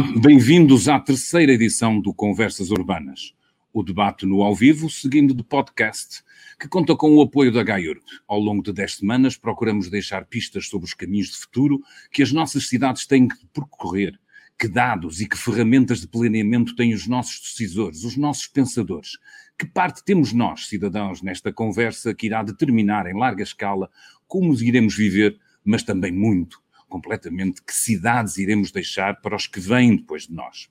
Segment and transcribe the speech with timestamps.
[0.00, 3.34] Bem-vindos à terceira edição do Conversas Urbanas,
[3.70, 6.22] o debate no ao vivo, seguindo de podcast,
[6.58, 8.00] que conta com o apoio da GAIURB.
[8.26, 12.32] Ao longo de dez semanas, procuramos deixar pistas sobre os caminhos de futuro que as
[12.32, 14.18] nossas cidades têm que percorrer,
[14.58, 19.18] que dados e que ferramentas de planeamento têm os nossos decisores, os nossos pensadores,
[19.58, 23.90] que parte temos nós, cidadãos, nesta conversa que irá determinar em larga escala
[24.26, 26.58] como iremos viver, mas também muito
[26.90, 30.68] completamente que cidades iremos deixar para os que vêm depois de nós.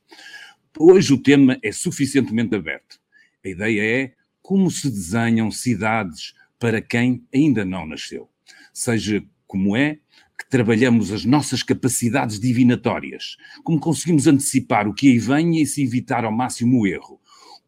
[0.78, 3.00] Hoje o tema é suficientemente aberto.
[3.44, 8.30] A ideia é como se desenham cidades para quem ainda não nasceu.
[8.74, 9.96] Seja como é
[10.38, 15.84] que trabalhamos as nossas capacidades divinatórias, como conseguimos antecipar o que aí vem e se
[15.84, 17.20] evitar ao máximo o erro,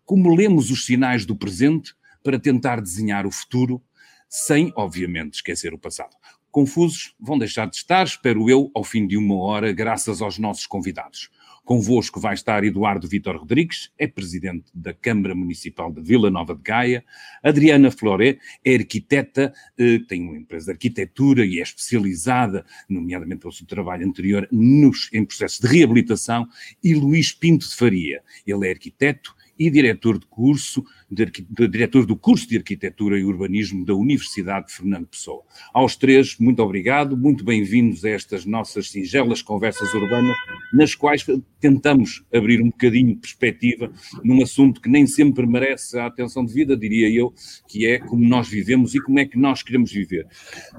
[0.06, 3.82] como lemos os sinais do presente para tentar desenhar o futuro,
[4.30, 6.16] sem, obviamente, esquecer o passado
[6.52, 10.68] confusos vão deixar de estar, espero eu, ao fim de uma hora, graças aos nossos
[10.68, 11.30] convidados.
[11.64, 16.62] Convosco vai estar Eduardo Vitor Rodrigues, é presidente da Câmara Municipal de Vila Nova de
[16.62, 17.06] Gaia.
[17.44, 23.54] Adriana Floré é arquiteta, eh, tem uma empresa de arquitetura e é especializada, nomeadamente pelo
[23.54, 26.48] seu trabalho anterior, nos, em processos de reabilitação.
[26.84, 32.04] E Luís Pinto de Faria, ele é arquiteto e diretor de curso, de, de, diretor
[32.04, 35.44] do curso de Arquitetura e Urbanismo da Universidade de Fernando Pessoa.
[35.72, 40.36] Aos três, muito obrigado, muito bem-vindos a estas nossas singelas conversas urbanas,
[40.74, 41.24] nas quais
[41.60, 43.92] tentamos abrir um bocadinho de perspectiva
[44.24, 47.32] num assunto que nem sempre merece a atenção devida, diria eu,
[47.68, 50.26] que é como nós vivemos e como é que nós queremos viver.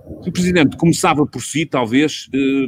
[0.05, 2.67] O Presidente começava por si, talvez, eh,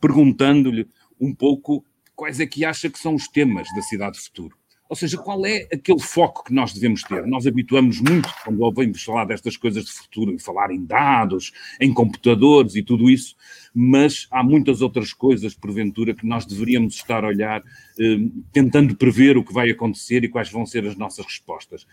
[0.00, 0.86] perguntando-lhe
[1.20, 1.84] um pouco
[2.14, 4.59] quais é que acha que são os temas da cidade futuro.
[4.90, 7.24] Ou seja, qual é aquele foco que nós devemos ter?
[7.24, 12.74] Nós habituamos muito, quando ouvimos falar destas coisas de futuro, falar em dados, em computadores
[12.74, 13.36] e tudo isso,
[13.72, 17.62] mas há muitas outras coisas, porventura, que nós deveríamos estar a olhar,
[18.00, 18.18] eh,
[18.52, 21.86] tentando prever o que vai acontecer e quais vão ser as nossas respostas.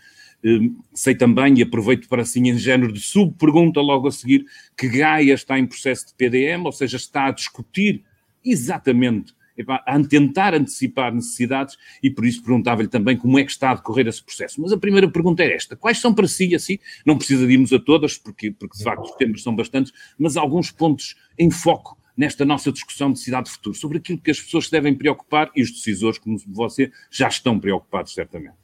[0.44, 4.44] Eh, sei também, e aproveito para assim, em género de sub-pergunta logo a seguir,
[4.76, 8.02] que Gaia está em processo de PDM, ou seja, está a discutir
[8.44, 9.37] exatamente
[9.68, 14.06] a tentar antecipar necessidades e por isso perguntava-lhe também como é que está a decorrer
[14.06, 14.60] esse processo.
[14.60, 17.72] Mas a primeira pergunta é esta: quais são para si, assim, não precisa de irmos
[17.72, 21.98] a todas, porque, porque de facto os temas são bastantes, mas alguns pontos em foco
[22.16, 25.52] nesta nossa discussão de cidade de futuro, sobre aquilo que as pessoas se devem preocupar
[25.54, 28.56] e os decisores, como você, já estão preocupados, certamente.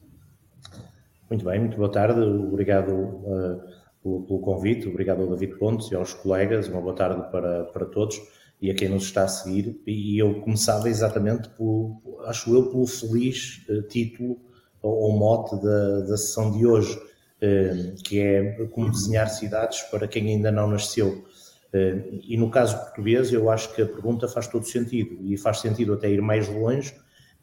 [1.31, 3.63] Muito bem, muito boa tarde, obrigado uh,
[4.03, 7.87] pelo, pelo, convite, obrigado ao David Pontes e aos colegas, uma boa tarde para, para
[7.87, 8.21] todos
[8.65, 9.79] e a quem nos está a seguir.
[9.87, 14.41] E eu começava exatamente, por, acho eu, pelo feliz uh, título
[14.81, 20.29] ou, mote da, da sessão de hoje, uh, que é como desenhar cidades para quem
[20.29, 21.27] ainda não nasceu.
[21.75, 25.61] Uh, e no caso português, eu acho que a pergunta faz todo sentido e faz
[25.61, 26.95] sentido até ir mais longe,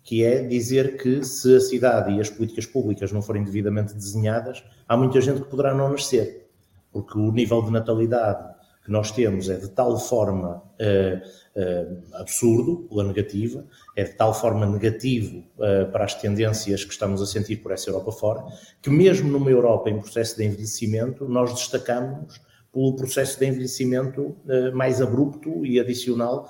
[0.02, 4.64] que é dizer que se a cidade e as políticas públicas não forem devidamente desenhadas,
[4.88, 6.50] há muita gente que poderá não nascer,
[6.92, 12.88] porque o nível de natalidade que nós temos é de tal forma uh, uh, absurdo,
[12.90, 13.66] pela negativa,
[13.96, 17.90] é de tal forma negativo uh, para as tendências que estamos a sentir por essa
[17.90, 18.44] Europa fora,
[18.82, 22.42] que mesmo numa Europa em processo de envelhecimento, nós destacamos
[22.74, 24.34] pelo processo de envelhecimento
[24.74, 26.50] mais abrupto e adicional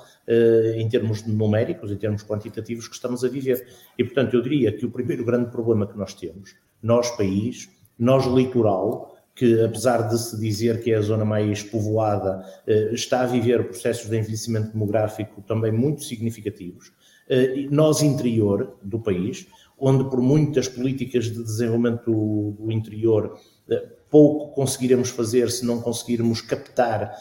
[0.76, 3.68] em termos numéricos, em termos quantitativos que estamos a viver.
[3.98, 8.28] E, portanto, eu diria que o primeiro grande problema que nós temos, nós país, nós
[8.28, 13.26] litoral, que apesar de se dizer que é a zona mais povoada, eh, está a
[13.26, 16.92] viver processos de envelhecimento demográfico também muito significativos.
[17.30, 19.48] Eh, nós, interior do país,
[19.80, 23.40] onde por muitas políticas de desenvolvimento do interior
[23.70, 27.16] eh, pouco conseguiremos fazer se não conseguirmos captar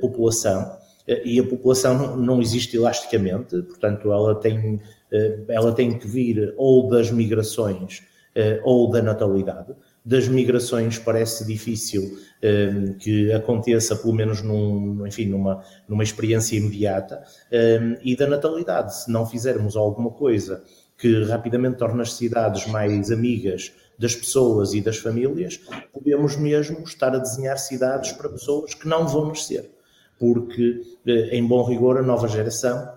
[0.00, 0.78] população,
[1.22, 4.80] e a população não existe elasticamente, portanto ela tem,
[5.48, 8.02] ela tem que vir ou das migrações
[8.64, 9.74] ou da natalidade
[10.04, 16.56] das migrações parece difícil um, ehm, que aconteça, pelo menos num, enfim, numa, numa experiência
[16.56, 18.94] imediata, um, ehm, e da natalidade.
[18.94, 20.62] Se não fizermos alguma coisa
[20.98, 25.58] que rapidamente torne as cidades mais amigas das pessoas e das famílias,
[25.92, 29.70] podemos mesmo estar a desenhar cidades para pessoas que não vão nascer.
[30.18, 32.88] Porque, eh, em bom rigor, a nova geração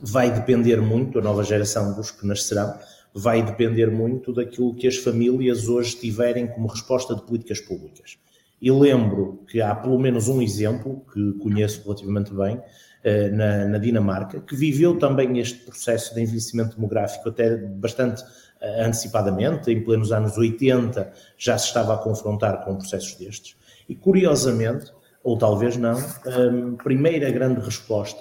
[0.00, 2.78] vai depender muito, a nova geração dos que nascerão,
[3.14, 8.18] vai depender muito daquilo que as famílias hoje tiverem como resposta de políticas públicas.
[8.60, 12.60] E lembro que há pelo menos um exemplo que conheço relativamente bem,
[13.04, 18.24] eh, na, na, Dinamarca, que viveu também este processo de envelhecimento demográfico até bastante
[18.60, 23.56] eh, antecipadamente, em plenos anos 80 já se estava a confrontar com processos destes.
[23.88, 28.20] E curiosamente, ou talvez não, a primeira grande resposta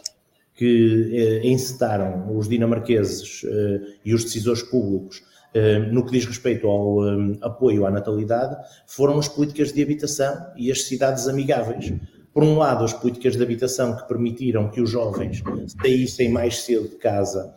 [0.57, 5.21] que eh, encetaram os dinamarqueses eh, e os decisores públicos
[5.53, 7.03] eh, no que diz respeito ao
[7.43, 8.57] apoio à natalidade,
[8.87, 11.93] foram as políticas de habitação e as cidades amigáveis.
[12.33, 15.41] Por um lado, as políticas de habitação que permitiram que os jovens
[15.81, 17.51] saíssem mais cedo de casa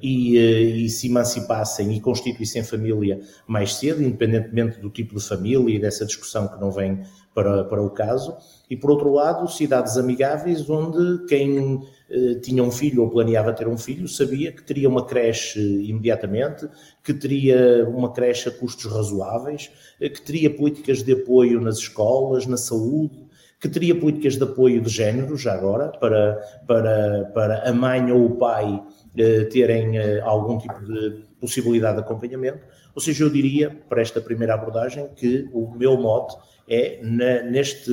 [0.00, 5.78] e, e, se emancipassem e constituíssem família mais cedo, independentemente do tipo de família e
[5.78, 7.02] dessa discussão que não vem
[7.34, 8.36] para, para o caso.
[8.68, 13.66] E por outro lado, cidades amigáveis, onde quem eh, tinha um filho ou planeava ter
[13.66, 16.68] um filho, sabia que teria uma creche imediatamente,
[17.02, 19.70] que teria uma creche a custos razoáveis,
[20.00, 23.18] eh, que teria políticas de apoio nas escolas, na saúde,
[23.60, 26.36] que teria políticas de apoio de género, já agora, para,
[26.66, 28.82] para, para a mãe ou o pai
[29.16, 32.60] eh, terem algum tipo de possibilidade de acompanhamento.
[32.94, 36.36] Ou seja, eu diria, para esta primeira abordagem, que o meu mote
[36.68, 37.90] é na, neste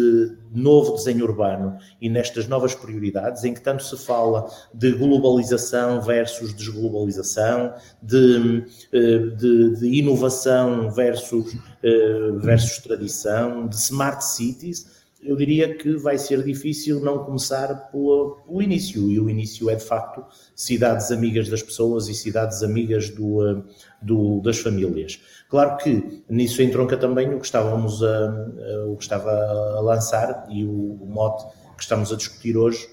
[0.54, 6.54] novo desenho urbano e nestas novas prioridades, em que tanto se fala de globalização versus
[6.54, 7.74] desglobalização,
[8.04, 8.64] de,
[8.94, 16.18] eh, de, de inovação versus, eh, versus tradição, de smart cities eu diria que vai
[16.18, 20.24] ser difícil não começar pelo, pelo, início, e o início é de facto
[20.56, 23.62] cidades amigas das pessoas e cidades amigas do, eh,
[24.02, 25.20] do, das famílias.
[25.50, 30.64] Claro que nisso entronca também o que estávamos a, o que estava a lançar e
[30.64, 31.46] o, o mote
[31.76, 32.88] que estamos a discutir hoje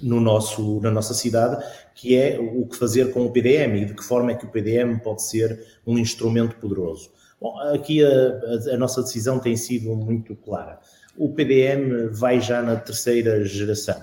[0.00, 1.64] no nosso, na nossa cidade,
[1.96, 4.50] que é o que fazer com o PDM e de que forma é que o
[4.50, 7.10] PDM pode ser um instrumento poderoso.
[7.40, 10.78] Bom, aqui a, a, a nossa decisão tem sido muito clara
[11.16, 14.00] o PDM vai já na terceira geração.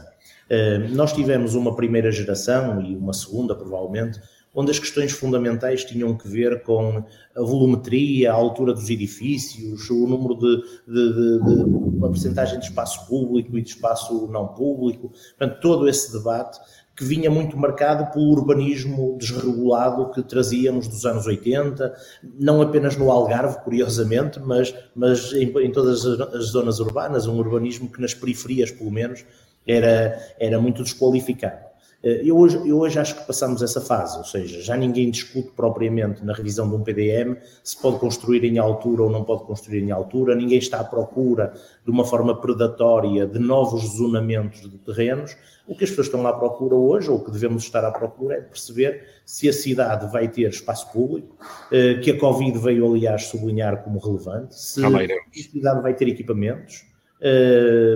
[0.49, 4.19] Eh, nós tivemos uma primeira geração e uma segunda, provavelmente,
[4.55, 7.03] onde as questões fundamentais tinham que ver com
[7.35, 10.55] a volumetria, a altura dos edifícios, o número de,
[10.87, 15.87] de, de, de a percentagem de espaço público e de espaço não público, portanto, todo
[15.87, 16.59] esse debate
[16.97, 21.95] que vinha muito marcado pelo urbanismo desregulado que trazíamos dos anos 80,
[22.39, 27.87] não apenas no Algarve, curiosamente, mas, mas em, em todas as zonas urbanas, um urbanismo
[27.87, 29.23] que nas periferias, pelo menos,
[29.67, 31.66] era, era muito desqualificado.
[32.07, 35.51] Eh, eu hoje, eu hoje acho que passamos essa fase, ou seja, já ninguém discute
[35.51, 39.83] propriamente na revisão de um PDM se pode construir em altura ou não pode construir
[39.83, 45.35] em altura, ninguém está à procura de uma forma predatória de novos zonamentos de terrenos.
[45.67, 48.35] O que as pessoas estão à procura hoje, ou o que devemos estar à procura,
[48.35, 51.35] é perceber se a cidade vai ter espaço público,
[51.69, 56.86] eh, que a Covid veio, aliás, sublinhar como relevante, se a cidade vai ter equipamentos,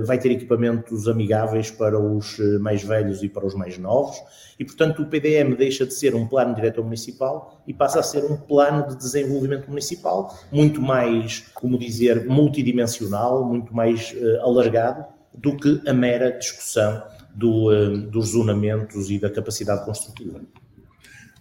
[0.05, 4.17] vai ter equipamentos amigáveis para os eh, mais velhos e para os mais novos,
[4.59, 8.23] e portanto o PDM deixa de ser um plano diretor municipal e passa a ser
[8.25, 15.55] um plano de desenvolvimento municipal, muito mais, como dizer, multidimensional, muito mais uh, alargado do
[15.55, 17.03] que a mera discussão
[17.33, 17.69] do,
[18.07, 20.41] dos zonamentos e da capacidade construtiva.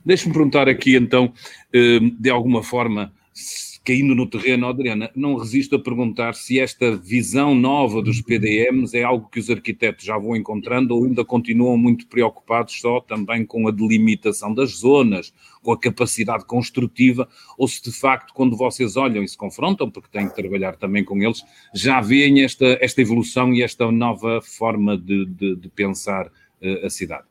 [0.04, 1.32] Deixe-me perguntar aqui então,
[1.72, 3.12] de alguma forma,
[3.90, 9.02] caindo no terreno, Adriana, não resisto a perguntar se esta visão nova dos PDMs é
[9.02, 13.66] algo que os arquitetos já vão encontrando ou ainda continuam muito preocupados só também com
[13.66, 19.24] a delimitação das zonas, com a capacidade construtiva, ou se de facto, quando vocês olham
[19.24, 21.42] e se confrontam, porque têm que trabalhar também com eles,
[21.74, 26.90] já veem esta, esta evolução e esta nova forma de, de, de pensar uh, a
[26.90, 27.29] cidade.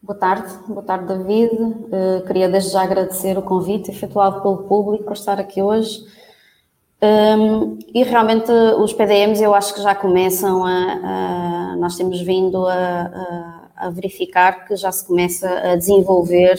[0.00, 1.52] Boa tarde, boa tarde David.
[1.52, 6.04] Uh, queria desde já agradecer o convite efetuado pelo público para estar aqui hoje.
[7.02, 12.20] Um, ehm, e realmente os PDMs eu acho que já começam a, a nós temos
[12.20, 16.56] vindo a, a, a, verificar que já se começa a desenvolver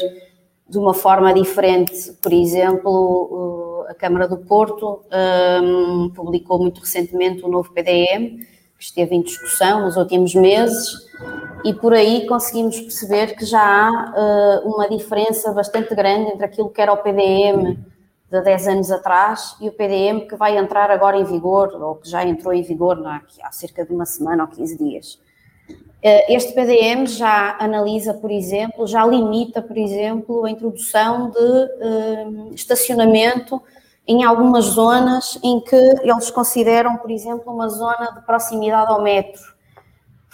[0.67, 2.12] de uma forma diferente.
[2.22, 8.46] Por exemplo, a Câmara do Porto um, ehm, publicou muito recentemente o um novo PDM,
[8.77, 11.09] que esteve em discussão nos últimos meses
[11.63, 16.69] e por aí conseguimos perceber que já há uh, uma diferença bastante grande entre aquilo
[16.69, 17.77] que era o PDM
[18.31, 22.09] de 10 anos atrás e o PDM que vai entrar agora em vigor, ou que
[22.09, 25.19] já entrou em vigor há, há cerca de uma semana ou 15 dias.
[25.69, 32.53] Uh, este PDM já analisa, por exemplo, já limita, por exemplo, a introdução de uh,
[32.53, 33.61] estacionamento
[34.07, 39.59] em algumas zonas em que eles consideram, por exemplo, uma zona de proximidade ao metro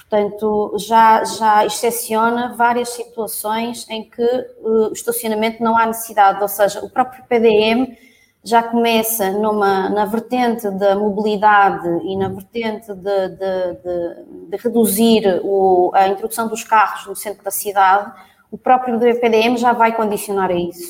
[0.10, 6.48] Portanto, já, já excepciona várias situações em que uh, o estacionamento não há necessidade, ou
[6.48, 7.98] seja, o próprio PDM
[8.44, 15.42] já começa numa, na vertente da mobilidade e na vertente de, de, de, de reduzir
[15.44, 18.12] o, a introdução dos carros no centro da cidade,
[18.52, 20.88] o próprio PDM já vai condicionar a isso.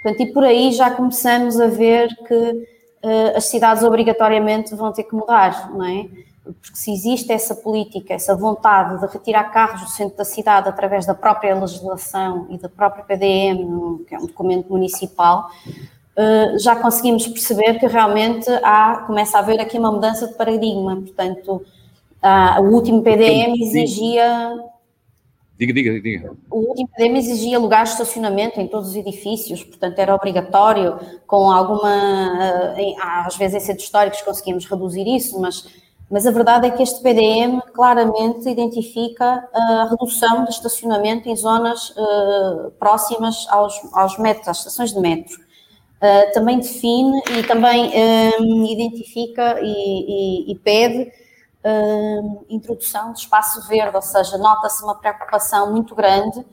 [0.00, 5.02] Portanto, e por aí já começamos a ver que uh, as cidades obrigatoriamente vão ter
[5.02, 6.06] que mudar, não é?
[6.44, 11.06] Porque se existe essa política, essa vontade de retirar carros do centro da cidade através
[11.06, 15.50] da própria legislação e da própria PDM, que é um documento municipal,
[16.16, 20.96] eh, já conseguimos perceber que realmente há, começa a haver aqui uma mudança de paradigma.
[20.96, 21.64] Portanto,
[22.60, 24.58] o último PDM exigia.
[25.58, 26.32] Diga, diga, diga.
[26.50, 31.50] O último PDM exigia lugares de estacionamento em todos os edifícios, portanto era obrigatório, com
[31.50, 32.74] alguma.
[32.76, 36.82] Eh, às vezes em centros históricos conseguimos reduzir isso, mas mas a verdade é que
[36.82, 44.48] este PDM claramente identifica a redução de estacionamento em zonas uh, próximas aos, aos metros,
[44.48, 45.36] às estações de metro.
[45.96, 47.90] Uh, também define e também
[48.40, 51.10] um, identifica e, e, e pede
[51.64, 56.44] uh, introdução de espaço verde, ou seja, nota-se uma preocupação muito grande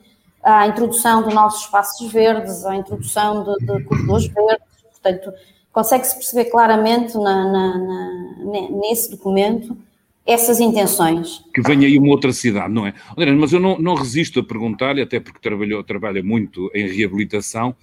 [0.41, 5.33] à introdução de novos espaços verdes, à introdução de, de corredores verdes, portanto,
[5.71, 9.77] consegue-se perceber claramente na, na, na, nesse documento
[10.25, 11.43] essas intenções.
[11.53, 12.93] Que venha aí uma outra cidade, não é?
[13.17, 17.75] André, mas eu não, não resisto a perguntar-lhe, até porque trabalhou, trabalha muito em reabilitação,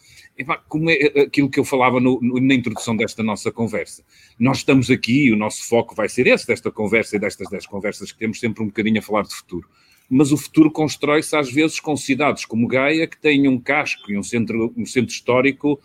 [0.68, 4.04] como é aquilo que eu falava no, no, na introdução desta nossa conversa.
[4.38, 8.12] Nós estamos aqui, o nosso foco vai ser esse, desta conversa e destas dez conversas
[8.12, 9.68] que temos sempre um bocadinho a falar de futuro
[10.08, 14.16] mas o futuro constrói-se às vezes com cidades como Gaia, que têm um casco e
[14.16, 15.78] um centro, um centro histórico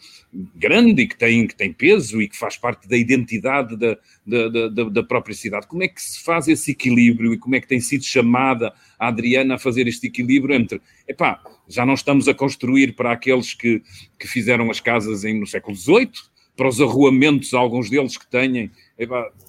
[0.55, 4.67] grande e que tem, que tem peso e que faz parte da identidade da, da,
[4.69, 5.67] da, da, própria cidade.
[5.67, 9.07] Como é que se faz esse equilíbrio e como é que tem sido chamada a
[9.09, 13.81] Adriana a fazer este equilíbrio entre, epá, já não estamos a construir para aqueles que,
[14.17, 16.11] que fizeram as casas em, no século XVIII,
[16.55, 18.71] para os arruamentos, alguns deles que têm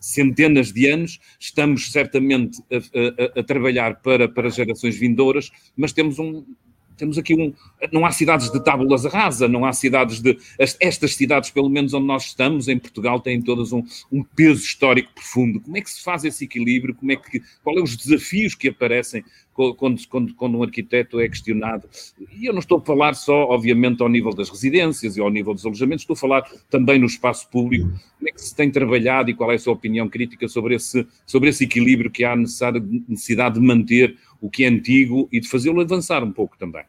[0.01, 6.19] centenas de anos, estamos certamente a, a, a, trabalhar para, para gerações vindouras, mas temos
[6.19, 6.45] um,
[6.97, 7.53] temos aqui um.
[7.93, 10.39] Não há cidades de tábulas rasa, não há cidades de.
[10.59, 15.13] Estas cidades, pelo menos onde nós estamos, em Portugal, têm todas um, um peso histórico
[15.15, 15.61] profundo.
[15.61, 16.95] Como é que se faz esse equilíbrio?
[16.95, 19.25] Como é que, qual é os desafios que aparecem
[19.55, 21.89] quando, quando, quando um arquiteto é questionado?
[22.37, 25.55] E eu não estou a falar só, obviamente, ao nível das residências e ao nível
[25.55, 27.87] dos alojamentos, estou a falar também no espaço público.
[28.19, 31.07] Como é que se tem trabalhado e qual é a sua opinião crítica sobre esse,
[31.27, 35.81] sobre esse equilíbrio que há necessidade de manter o que é antigo e de fazê-lo
[35.81, 36.85] avançar um pouco também.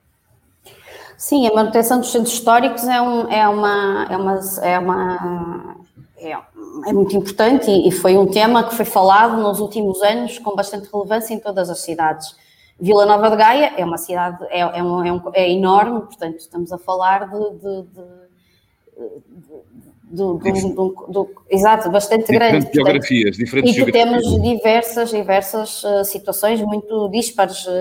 [1.17, 5.75] Sim, a manutenção dos centros históricos é, um, é uma, é uma, é uma
[6.17, 6.31] é,
[6.87, 10.55] é, muito importante e, e foi um tema que foi falado nos últimos anos com
[10.55, 12.35] bastante relevância em todas as cidades.
[12.79, 16.39] Vila Nova de Gaia é uma cidade, é, é, um, é, um, é enorme, portanto,
[16.39, 17.83] estamos a falar de, de,
[20.11, 20.75] de,
[21.07, 22.75] do, exato, bastante diferentes grande.
[22.75, 27.71] Geografias, diferentes e que temos diversas, diversas uh, situações muito dispares uh,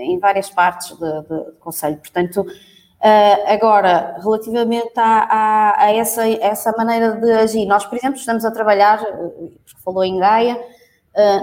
[0.00, 1.98] em várias partes do Conselho.
[1.98, 7.96] Portanto, uh, agora, relativamente a, a, a, essa, a, essa maneira de agir, nós, por
[7.96, 10.60] exemplo, estamos a trabalhar, porque falou em Gaia,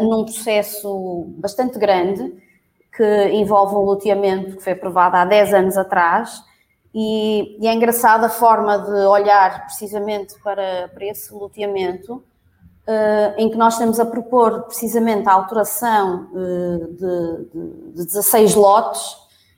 [0.02, 2.51] num processo bastante grande
[2.96, 6.44] que envolve um loteamento que foi aprovado há 10 anos atrás.
[6.94, 13.50] E, e, é engraçada a forma de olhar precisamente para, para esse loteamento, uh, em
[13.50, 19.16] que nós estamos a propor precisamente a alteração uh, de, de, de 16 lotes,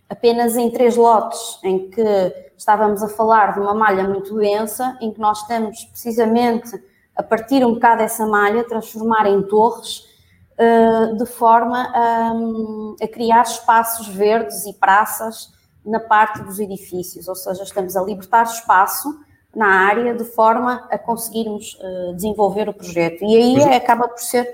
[0.07, 5.11] apenas em três lotes, em que estávamos a falar de uma malha muito densa, em
[5.11, 6.71] que nós estamos precisamente
[7.15, 10.12] a partir um bocado dessa malha, transformar em torres,
[11.17, 12.33] de forma a,
[13.01, 15.51] a criar espaços verdes e praças
[15.85, 19.19] na parte dos edifícios, ou seja, estamos a libertar espaço
[19.55, 23.23] na área de forma a conseguirmos uh, desenvolver o projeto.
[23.23, 24.47] E aí mas, acaba por ser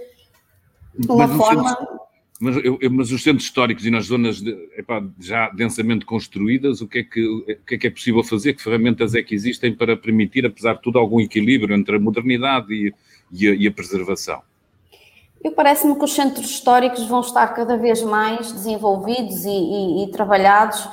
[1.07, 1.69] uma forma.
[1.69, 1.99] Centros,
[2.41, 6.87] mas, eu, mas, os centros históricos e nas zonas de, epá, já densamente construídas, o
[6.87, 8.53] que, é que, o que é que é possível fazer?
[8.53, 12.73] Que ferramentas é que existem para permitir, apesar de tudo, algum equilíbrio entre a modernidade
[12.73, 12.93] e,
[13.31, 14.41] e, a, e a preservação?
[15.43, 20.11] Eu parece-me que os centros históricos vão estar cada vez mais desenvolvidos e, e, e
[20.11, 20.87] trabalhados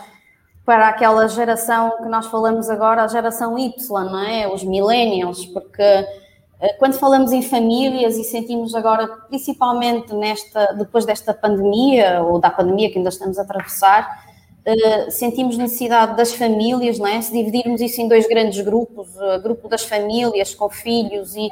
[0.64, 4.48] para aquela geração que nós falamos agora, a geração Y, não é?
[4.48, 11.32] Os millennials, porque eh, quando falamos em famílias e sentimos agora, principalmente nesta, depois desta
[11.34, 14.26] pandemia, ou da pandemia que ainda estamos a atravessar,
[14.64, 17.20] eh, sentimos necessidade das famílias, não é?
[17.20, 21.48] Se dividirmos isso em dois grandes grupos, o grupo das famílias com filhos e,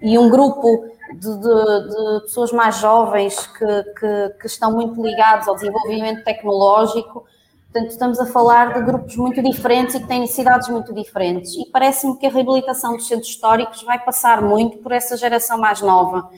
[0.00, 5.48] e um grupo de, de, de pessoas mais jovens que, que, que estão muito ligados
[5.48, 7.24] ao desenvolvimento tecnológico,
[7.70, 11.54] Portanto, estamos a falar de grupos muito diferentes e que têm necessidades muito diferentes.
[11.54, 15.82] E parece-me que a reabilitação dos centros históricos vai passar muito por essa geração mais
[15.82, 16.30] nova.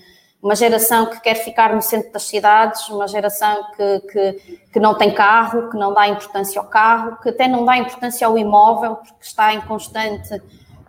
[0.42, 4.96] Uma geração que quer ficar no centro das cidades, uma geração que, que, que não
[4.98, 8.96] tem carro, que não dá importância ao carro, que até não dá importância ao imóvel,
[8.96, 10.42] porque está em constante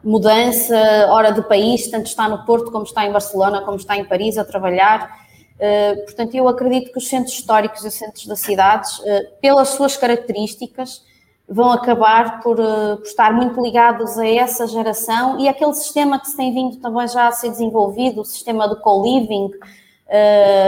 [0.03, 0.75] mudança,
[1.09, 4.37] hora de país, tanto está no Porto como está em Barcelona, como está em Paris
[4.37, 5.19] a trabalhar.
[6.05, 8.99] Portanto, eu acredito que os centros históricos e os centros das cidades,
[9.39, 11.03] pelas suas características,
[11.47, 16.37] vão acabar por, por, estar muito ligados a essa geração e aquele sistema que se
[16.37, 19.51] tem vindo também já a ser desenvolvido, o sistema do co-living,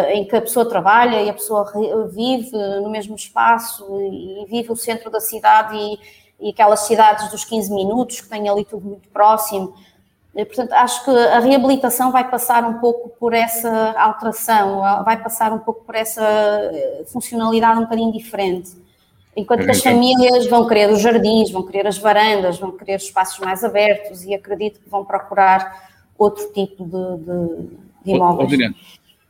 [0.09, 1.69] em que a pessoa trabalha e a pessoa
[2.09, 5.99] vive no mesmo espaço e vive o centro da cidade e,
[6.43, 9.73] e aquelas cidades dos 15 minutos que têm ali tudo muito próximo.
[10.35, 15.53] E, portanto, acho que a reabilitação vai passar um pouco por essa alteração, vai passar
[15.53, 18.71] um pouco por essa eh, funcionalidade um bocadinho diferente.
[19.37, 23.39] Enquanto que as famílias vão querer os jardins, vão querer as varandas, vão querer espaços
[23.39, 27.69] mais abertos e acredito que vão procurar outro tipo de, de,
[28.03, 28.59] de imóveis.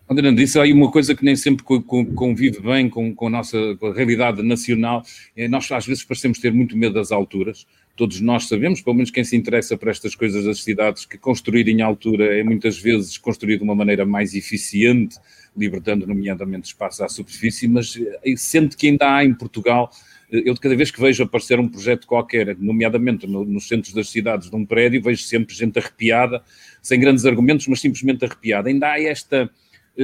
[0.08, 3.88] Adriano, disse aí uma coisa que nem sempre convive bem com, com a nossa com
[3.88, 5.04] a realidade nacional.
[5.36, 7.66] É, nós às vezes parecemos ter muito medo das alturas.
[7.96, 11.68] Todos nós sabemos, pelo menos quem se interessa por estas coisas das cidades, que construir
[11.68, 15.18] em altura é muitas vezes construir de uma maneira mais eficiente,
[15.56, 17.96] libertando nomeadamente espaço à superfície, mas
[18.26, 19.92] eh, sente que ainda há em Portugal
[20.32, 23.94] eh, eu de cada vez que vejo aparecer um projeto qualquer, nomeadamente no, nos centros
[23.94, 26.44] das cidades de um prédio, vejo sempre gente arrepiada,
[26.82, 28.70] sem grandes argumentos, mas simplesmente arrepiada.
[28.70, 29.50] Ainda há esta,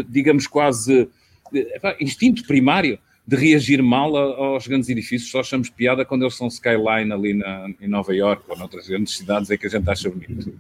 [0.08, 1.10] digamos, quase
[1.54, 5.30] eh, instinto primário de reagir mal aos grandes edifícios.
[5.30, 9.18] Só achamos piada quando eles são skyline ali na, em Nova York ou noutras grandes
[9.18, 10.52] cidades é que a gente acha bonito.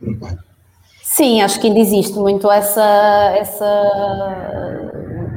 [1.01, 4.91] Sim, acho que ainda existe muito essa, essa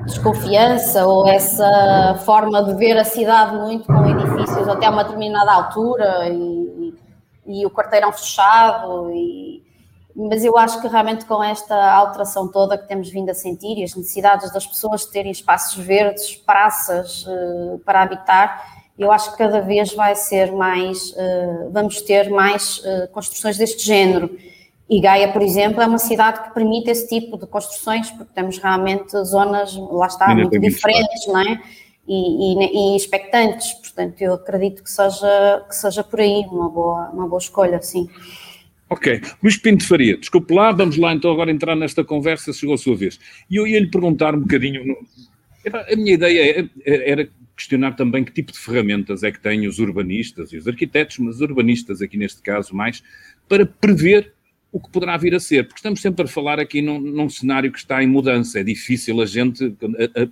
[0.05, 6.29] desconfiança ou essa forma de ver a cidade muito com edifícios até uma determinada altura
[6.29, 6.95] e,
[7.47, 9.52] e o quarteirão fechado e,
[10.15, 13.85] mas eu acho que realmente com esta alteração toda que temos vindo a sentir e
[13.85, 19.39] as necessidades das pessoas de terem espaços verdes, praças uh, para habitar, eu acho que
[19.39, 24.39] cada vez vai ser mais, uh, vamos ter mais uh, construções deste género.
[24.89, 28.59] E Gaia, por exemplo, é uma cidade que permite esse tipo de construções, porque temos
[28.59, 31.63] realmente zonas, lá está, muito diferentes, não é?
[32.07, 37.11] E, e, e, expectantes, portanto, eu acredito que seja, que seja por aí uma boa,
[37.11, 38.09] uma boa escolha, sim.
[38.93, 39.23] Ok.
[39.43, 42.95] Luís Pinto Faria, desculpe lá, vamos lá então agora entrar nesta conversa, chegou a sua
[42.95, 43.19] vez.
[43.51, 44.83] E eu ia lhe perguntar um bocadinho.
[45.65, 47.27] A minha ideia era
[47.57, 51.41] questionar também que tipo de ferramentas é que têm os urbanistas e os arquitetos, mas
[51.41, 53.03] urbanistas aqui neste caso mais,
[53.49, 54.35] para prever
[54.71, 57.73] o que poderá vir a ser, porque estamos sempre a falar aqui num, num cenário
[57.73, 59.75] que está em mudança, é difícil a gente,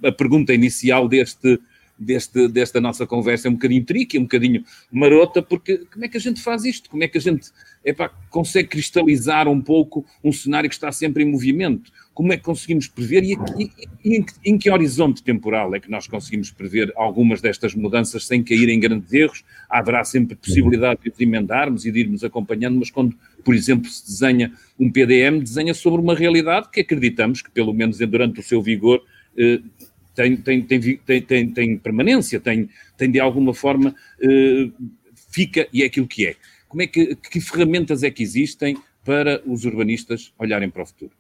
[0.02, 1.58] a, a pergunta inicial deste,
[2.00, 6.16] deste, desta nossa conversa é um bocadinho tricky, um bocadinho marota, porque como é que
[6.16, 6.88] a gente faz isto?
[6.88, 7.50] Como é que a gente
[7.84, 11.92] epá, consegue cristalizar um pouco um cenário que está sempre em movimento?
[12.14, 13.70] Como é que conseguimos prever e, e,
[14.04, 18.42] e em, em, que horizonte temporal é que nós conseguimos prever algumas destas mudanças sem
[18.42, 19.44] cair em grandes erros?
[19.68, 24.52] Haverá sempre possibilidade de emendarmos e de irmos acompanhando, mas quando, por exemplo, se desenha
[24.78, 29.02] um PDM, desenha sobre uma realidade que acreditamos que, pelo menos durante o seu vigor,
[29.36, 29.60] eh,
[30.20, 34.72] tem, tem, tem, tem, tem, permanência, tem, tem de alguma forma, uh,
[35.30, 36.36] fica e é aquilo que é.
[36.68, 41.12] Como é que, que ferramentas é que existem para os urbanistas olharem para o futuro?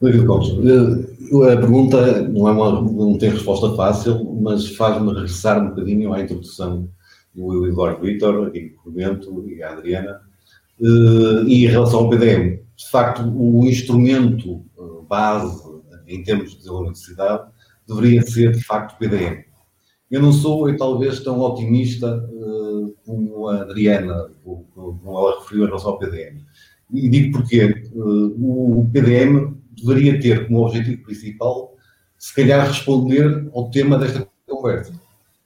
[0.00, 5.62] David Gomes, eh, a pergunta não, é uma, não tem resposta fácil, mas faz-me regressar
[5.62, 6.88] um bocadinho à introdução
[7.34, 10.20] do Eduardo Vitor, aqui Clemento e a Adriana,
[10.80, 12.60] eh, e em relação ao PDM.
[12.76, 14.64] De facto, o instrumento
[15.12, 15.62] base
[16.08, 17.44] em termos de desenvolvimento de cidade
[17.94, 19.44] deveria ser, de facto, PDM.
[20.10, 25.66] Eu não sou, eu, talvez, tão otimista uh, como a Adriana, como ela referiu em
[25.68, 26.44] relação ao PDM.
[26.92, 27.88] E digo porquê.
[27.94, 31.74] Uh, o PDM deveria ter como objetivo principal,
[32.18, 34.92] se calhar, responder ao tema desta conversa.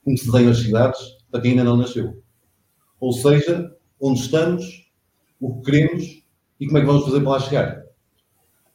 [0.04, 0.98] Como se desenham as cidades
[1.30, 2.20] para quem ainda não nasceu.
[2.98, 4.90] Ou seja, onde estamos,
[5.40, 6.24] o que queremos
[6.58, 7.82] e como é que vamos fazer para lá chegar.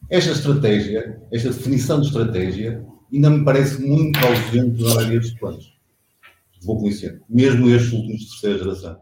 [0.09, 5.73] Esta estratégia, esta definição de estratégia, ainda me parece muito ausente na maioria dos planos.
[6.63, 9.01] Vou conhecer, mesmo estes últimos de terceira geração.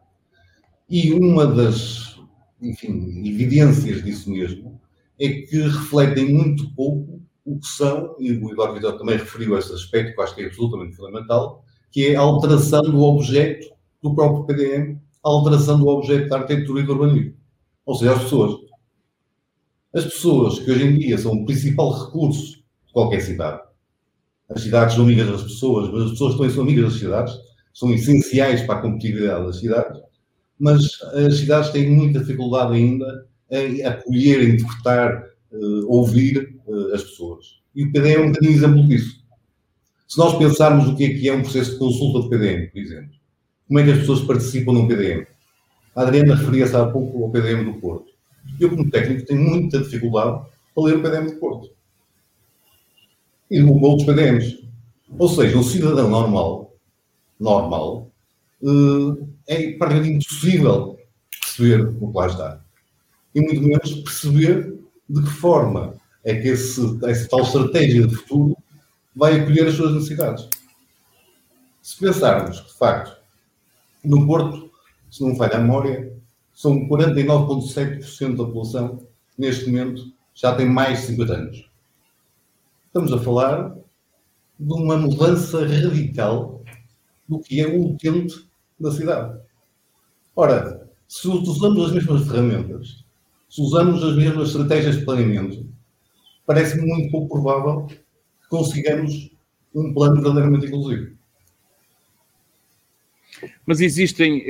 [0.89, 2.19] E uma das,
[2.61, 4.79] enfim, evidências disso mesmo
[5.19, 9.73] é que refletem muito pouco o que são, e o Eduardo Vitor também referiu esse
[9.73, 13.67] aspecto, que acho que é absolutamente fundamental, que é a alteração do objeto
[14.01, 17.33] do próprio PDM, a alteração do objeto da arquitetura e do urbanismo.
[17.85, 18.69] Ou seja, as pessoas.
[19.93, 23.61] As pessoas que hoje em dia são o principal recurso de qualquer cidade,
[24.49, 27.33] as cidades são amigas das pessoas, mas as pessoas também são amigas das cidades,
[27.73, 30.01] são essenciais para a competitividade das cidades,
[30.59, 37.59] mas as cidades têm muita dificuldade ainda em acolher, interpretar, uh, ouvir uh, as pessoas.
[37.75, 39.23] E o PDM é um exemplo disso.
[40.07, 42.79] Se nós pensarmos o que é que é um processo de consulta de PDM, por
[42.79, 43.11] exemplo,
[43.67, 45.25] como é que as pessoas participam num PDM?
[45.95, 48.11] A Adriana referia-se há pouco ao PDM do Porto.
[48.59, 51.69] Eu, como técnico, tenho muita dificuldade para ler o PDM do Porto
[53.49, 54.69] e outros PDMs.
[55.17, 56.75] Ou seja, o cidadão normal,
[57.39, 58.11] normal,
[59.47, 60.99] é praticamente impossível
[61.41, 62.61] perceber o que lá está.
[63.33, 64.75] E muito menos perceber
[65.09, 68.57] de que forma é que esse, essa tal estratégia de futuro
[69.15, 70.47] vai acolher as suas necessidades.
[71.81, 73.17] Se pensarmos que, de facto,
[74.03, 74.69] no Porto,
[75.09, 76.13] se não falha a memória,
[76.53, 79.07] são 49,7% da população,
[79.37, 81.68] neste momento, já tem mais de 50 anos.
[82.89, 83.75] Estamos a falar
[84.59, 86.63] de uma mudança radical
[87.27, 88.49] do que é o utente
[88.79, 89.39] da cidade.
[90.35, 93.05] Ora, se usamos as mesmas ferramentas,
[93.47, 95.71] se usamos as mesmas estratégias de planeamento,
[96.47, 99.29] parece-me muito pouco provável que consigamos
[99.75, 101.15] um plano verdadeiramente inclusivo.
[103.67, 104.41] Mas existem,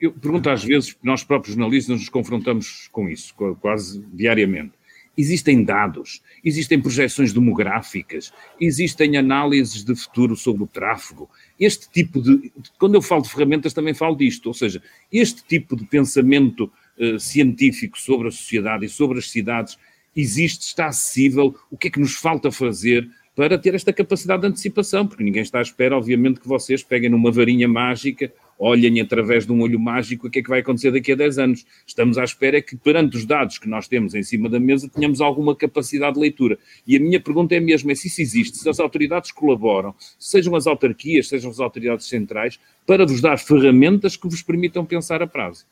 [0.00, 4.72] eu pergunto às vezes, nós próprios jornalistas nos confrontamos com isso, quase diariamente.
[5.16, 11.30] Existem dados, existem projeções demográficas, existem análises de futuro sobre o tráfego.
[11.58, 12.52] Este tipo de.
[12.78, 14.46] Quando eu falo de ferramentas, também falo disto.
[14.46, 19.78] Ou seja, este tipo de pensamento uh, científico sobre a sociedade e sobre as cidades
[20.14, 21.54] existe, está acessível.
[21.70, 25.06] O que é que nos falta fazer para ter esta capacidade de antecipação?
[25.06, 29.52] Porque ninguém está à espera, obviamente, que vocês peguem numa varinha mágica olhem através de
[29.52, 31.66] um olho mágico o que é que vai acontecer daqui a 10 anos.
[31.86, 35.20] Estamos à espera que, perante os dados que nós temos em cima da mesa, tenhamos
[35.20, 36.58] alguma capacidade de leitura.
[36.86, 40.54] E a minha pergunta é mesmo: é se isso existe, se as autoridades colaboram, sejam
[40.54, 45.26] as autarquias, sejam as autoridades centrais, para vos dar ferramentas que vos permitam pensar a
[45.26, 45.64] prazo.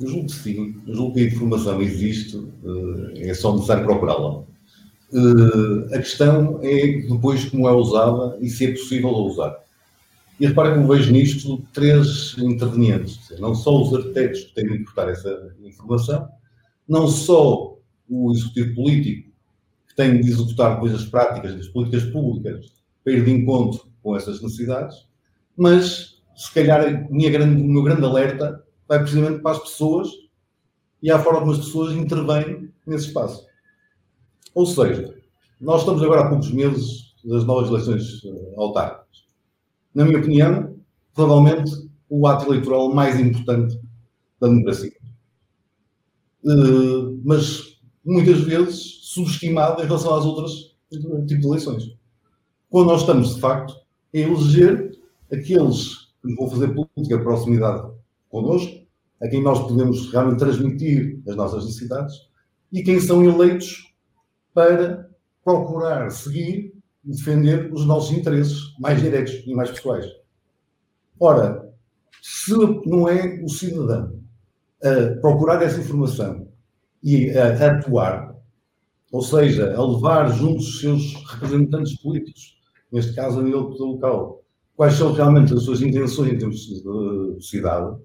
[0.00, 2.36] Eu julgo que sim, eu julgo que a informação existe,
[3.16, 4.42] eh, é só necessário procurá-la.
[5.12, 9.65] Eh, a questão é depois como é usada e se é possível usar.
[10.38, 15.08] E repara eu vejo nisto três intervenientes, não só os arquitetos que têm de importar
[15.08, 16.28] essa informação,
[16.86, 19.30] não só o executivo político,
[19.88, 22.66] que tem de executar coisas práticas das políticas públicas
[23.02, 25.08] para ir de encontro com essas necessidades,
[25.56, 30.10] mas se calhar minha grande, o meu grande alerta vai precisamente para as pessoas
[31.02, 33.46] e à forma como as pessoas intervêm nesse espaço.
[34.54, 35.14] Ou seja,
[35.58, 39.25] nós estamos agora há poucos meses das novas eleições eh, autárquicas
[39.96, 40.76] na minha opinião,
[41.14, 41.72] provavelmente
[42.06, 43.80] o ato eleitoral mais importante
[44.38, 44.92] da democracia.
[46.44, 51.96] Uh, mas muitas vezes subestimado em relação às outras tipos de eleições.
[52.68, 53.74] Quando nós estamos, de facto,
[54.14, 54.92] a eleger
[55.32, 57.90] aqueles que vão fazer política de proximidade
[58.28, 58.86] connosco,
[59.22, 62.14] a quem nós podemos realmente transmitir as nossas necessidades
[62.70, 63.94] e quem são eleitos
[64.52, 65.08] para
[65.42, 66.75] procurar seguir
[67.06, 70.06] defender os nossos interesses mais diretos e mais pessoais.
[71.18, 71.72] Ora,
[72.20, 72.52] se
[72.84, 74.20] não é o cidadão
[74.82, 76.48] a procurar essa informação
[77.02, 78.34] e a atuar,
[79.12, 82.56] ou seja, a levar junto os seus representantes políticos,
[82.90, 84.42] neste caso a nível local,
[84.76, 87.96] quais são realmente as suas intenções em termos de cidade,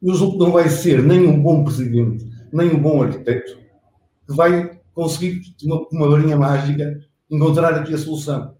[0.00, 3.58] eu julgo que não vai ser nem um bom presidente, nem um bom arquiteto
[4.26, 8.54] que vai conseguir, uma, uma varinha mágica, encontrar aqui a solução.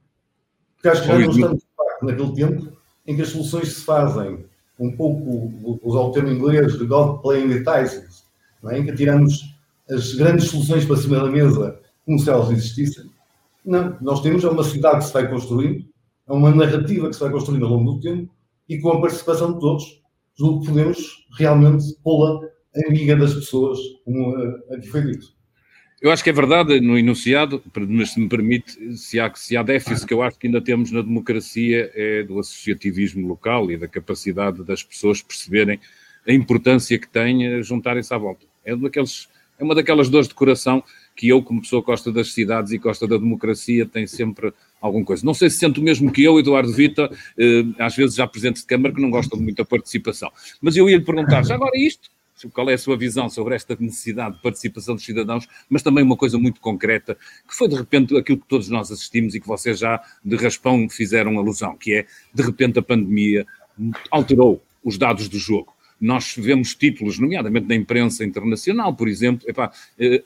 [0.75, 1.63] Porque acho que já não estamos
[2.03, 2.73] naquele tempo
[3.07, 4.45] em que as soluções se fazem
[4.79, 8.25] um pouco, vou usar o termo inglês, de God playing with dice,
[8.71, 8.79] é?
[8.79, 9.57] em que tiramos
[9.91, 13.11] as grandes soluções para cima da mesa como se elas existissem.
[13.65, 15.85] Não, nós temos uma cidade que se vai construindo,
[16.27, 18.33] é uma narrativa que se vai construindo ao longo do tempo
[18.69, 20.03] e com a participação de todos,
[20.39, 24.37] julgo que podemos realmente pô-la em amiga das pessoas, como
[24.71, 25.38] aqui foi dito.
[26.01, 29.65] Eu acho que é verdade no enunciado, mas se me permite, se há, se há
[29.65, 33.89] déficit que eu acho que ainda temos na democracia é do associativismo local e da
[33.89, 35.81] capacidade das pessoas perceberem
[36.27, 38.47] a importância que tem juntarem-se à volta.
[38.65, 40.85] É, daqueles, é uma daquelas dores de coração
[41.17, 45.27] que eu, como pessoa gosta das cidades e gosta da democracia, tem sempre alguma coisa.
[45.27, 48.61] Não sei se sento o mesmo que eu, Eduardo Vita, eh, às vezes já presidente
[48.61, 50.31] de Câmara, que não gosta de muita participação.
[50.61, 52.09] Mas eu ia lhe perguntar, já agora isto?
[52.53, 56.17] Qual é a sua visão sobre esta necessidade de participação dos cidadãos, mas também uma
[56.17, 57.17] coisa muito concreta,
[57.49, 60.89] que foi de repente aquilo que todos nós assistimos e que vocês já de raspão
[60.89, 63.47] fizeram alusão, que é de repente a pandemia
[64.11, 65.73] alterou os dados do jogo.
[66.01, 69.73] Nós vemos títulos, nomeadamente na imprensa internacional, por exemplo, epá,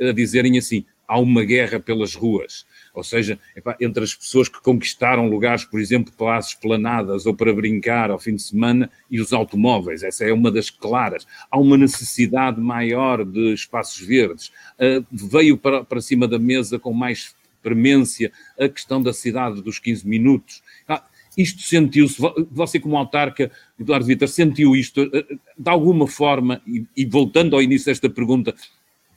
[0.09, 2.67] a dizerem assim: há uma guerra pelas ruas.
[2.95, 3.39] Ou seja,
[3.81, 8.19] entre as pessoas que conquistaram lugares, por exemplo, para as esplanadas ou para brincar ao
[8.19, 11.27] fim de semana e os automóveis, essa é uma das claras.
[11.51, 14.53] Há uma necessidade maior de espaços verdes.
[14.79, 19.79] Uh, veio para, para cima da mesa com mais premência a questão da cidade dos
[19.79, 20.63] 15 minutos.
[20.87, 21.03] Ah,
[21.39, 27.07] isto sentiu-se, você como autarca, Eduardo Vitor, sentiu isto ah, de alguma forma, e, e
[27.07, 28.55] voltando ao início desta pergunta,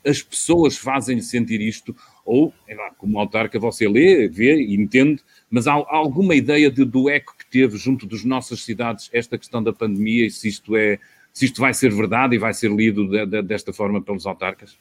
[0.05, 5.67] as pessoas fazem sentir isto, ou, lá, como autarca, você lê, vê e entende, mas
[5.67, 9.73] há, alguma ideia de, do eco que teve junto das nossas cidades esta questão da
[9.73, 10.99] pandemia e se isto, é,
[11.33, 14.77] se isto vai ser verdade e vai ser lido de, de, desta forma pelos autarcas?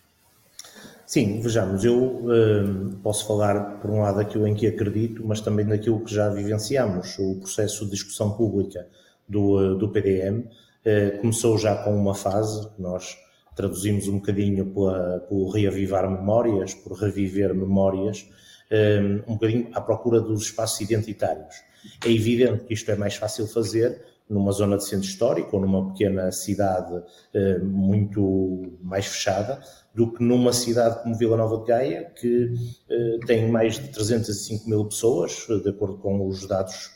[1.07, 5.67] Sim, vejamos, eu uh, posso falar por um lado daquilo em que acredito, mas também
[5.67, 7.19] daquilo que já vivenciamos.
[7.19, 8.87] O processo de discussão pública
[9.29, 10.49] do, uh, do PDM uh,
[10.85, 13.17] eh, começou já com uma fase que nós
[13.55, 18.29] traduzimos um bocadinho por reavivar memórias, por reviver memórias,
[19.27, 21.55] um bocadinho à procura dos espaços identitários.
[22.05, 25.93] É evidente que isto é mais fácil fazer numa zona de centro histórico ou numa
[25.93, 27.03] pequena cidade
[27.63, 29.61] muito mais fechada,
[29.95, 32.53] do que numa cidade como Vila Nova de Gaia, que
[32.91, 36.91] eh, tem mais de 305 mil pessoas, de acordo com os dados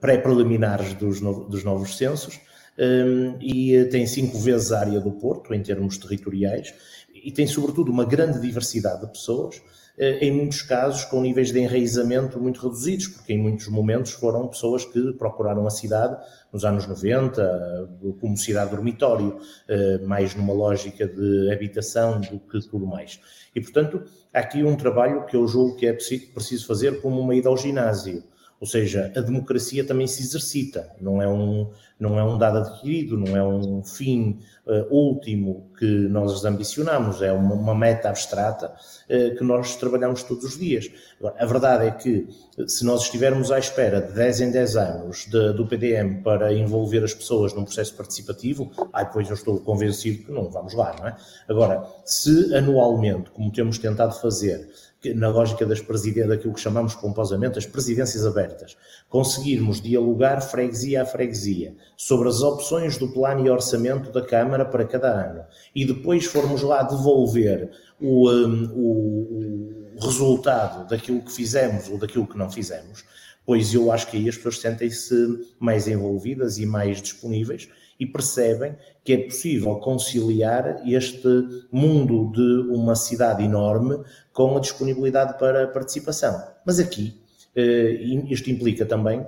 [0.00, 2.40] pré-preliminares dos, novos censos,
[2.78, 6.74] eh, e tem cinco vezes a área do Porto, em termos territoriais,
[7.14, 9.60] e tem, sobretudo, uma grande diversidade de pessoas,
[9.98, 14.46] eh, em muitos casos com níveis de enraizamento muito reduzidos, porque em muitos momentos foram
[14.46, 16.16] pessoas que procuraram a cidade
[16.52, 17.88] nos anos 90
[18.20, 23.18] como cidade dormitório, eh, mais numa lógica de habitação do que tudo mais.
[23.54, 27.34] E, portanto, há aqui um trabalho que eu julgo que é preciso fazer como uma
[27.34, 28.22] ida ao ginásio
[28.60, 33.16] ou seja, a democracia também se exercita, não é um, não é um dado adquirido,
[33.16, 39.36] não é um fim uh, último que nós ambicionamos, é uma, uma meta abstrata uh,
[39.36, 40.90] que nós trabalhamos todos os dias.
[41.18, 42.28] Agora, a verdade é que
[42.66, 47.04] se nós estivermos à espera de 10 em 10 anos de, do PDM para envolver
[47.04, 51.08] as pessoas num processo participativo, ai, pois eu estou convencido que não vamos lá, não
[51.08, 51.16] é?
[51.48, 54.68] Agora, se anualmente, como temos tentado fazer,
[55.14, 58.76] na lógica das presidências, daquilo que chamamos pomposamente as presidências abertas,
[59.08, 64.84] conseguirmos dialogar freguesia a freguesia sobre as opções do plano e orçamento da Câmara para
[64.84, 65.44] cada ano.
[65.74, 72.26] E depois formos lá devolver o, um, o, o resultado daquilo que fizemos ou daquilo
[72.26, 73.04] que não fizemos,
[73.44, 78.76] pois eu acho que aí as pessoas sentem-se mais envolvidas e mais disponíveis e percebem
[79.04, 81.28] que é possível conciliar este
[81.70, 83.98] mundo de uma cidade enorme
[84.32, 86.42] com a disponibilidade para participação.
[86.64, 87.18] Mas aqui,
[87.54, 89.24] eh, isto implica também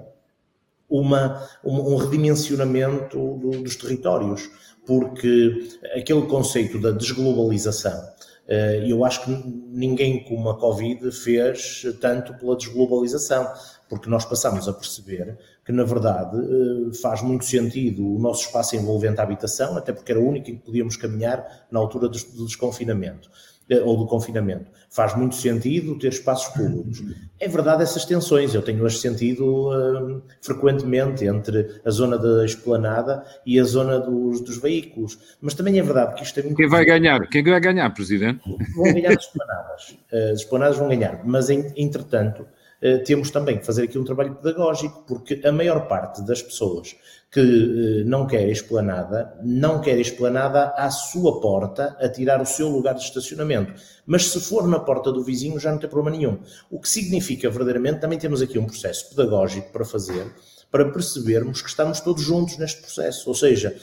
[0.89, 4.51] uma, um redimensionamento dos territórios,
[4.87, 8.03] porque aquele conceito da desglobalização,
[8.47, 13.47] eh, eu acho que ninguém com a Covid fez tanto pela desglobalização
[13.89, 18.77] porque nós passamos a perceber que, na verdade, eh, faz muito sentido o nosso espaço
[18.77, 22.47] envolvente à habitação, até porque era o único em que podíamos caminhar na altura do
[22.47, 23.31] desconfinamento
[23.71, 24.71] eh, ou do confinamento.
[24.89, 27.03] Faz muito sentido ter espaços públicos.
[27.39, 33.23] É verdade essas tensões, eu tenho as sentido uh, frequentemente entre a zona da esplanada
[33.45, 35.19] e a zona dos, dos, veículos.
[35.43, 36.57] Mas também é verdade que isto é muito...
[36.57, 37.21] Quem vai ganhar?
[37.29, 38.41] Quem vai ganhar, Presidente?
[38.75, 39.97] Vão ganhar as esplanadas.
[40.11, 41.21] As esplanadas vão ganhar.
[41.27, 42.58] Mas, entretanto, eh,
[43.05, 46.97] temos também que fazer aqui um trabalho pedagógico, porque a maior parte das pessoas
[47.31, 52.69] que eh, não quer esplanada, não quer esplanada à sua porta a tirar o seu
[52.69, 53.75] lugar de estacionamento.
[54.07, 56.39] Mas se for na porta do vizinho já não tem problema nenhum.
[56.71, 60.33] O que significa verdadeiramente, também temos aqui um processo pedagógico para fazer,
[60.71, 63.29] para percebermos que estamos todos juntos neste processo.
[63.29, 63.77] Ou seja,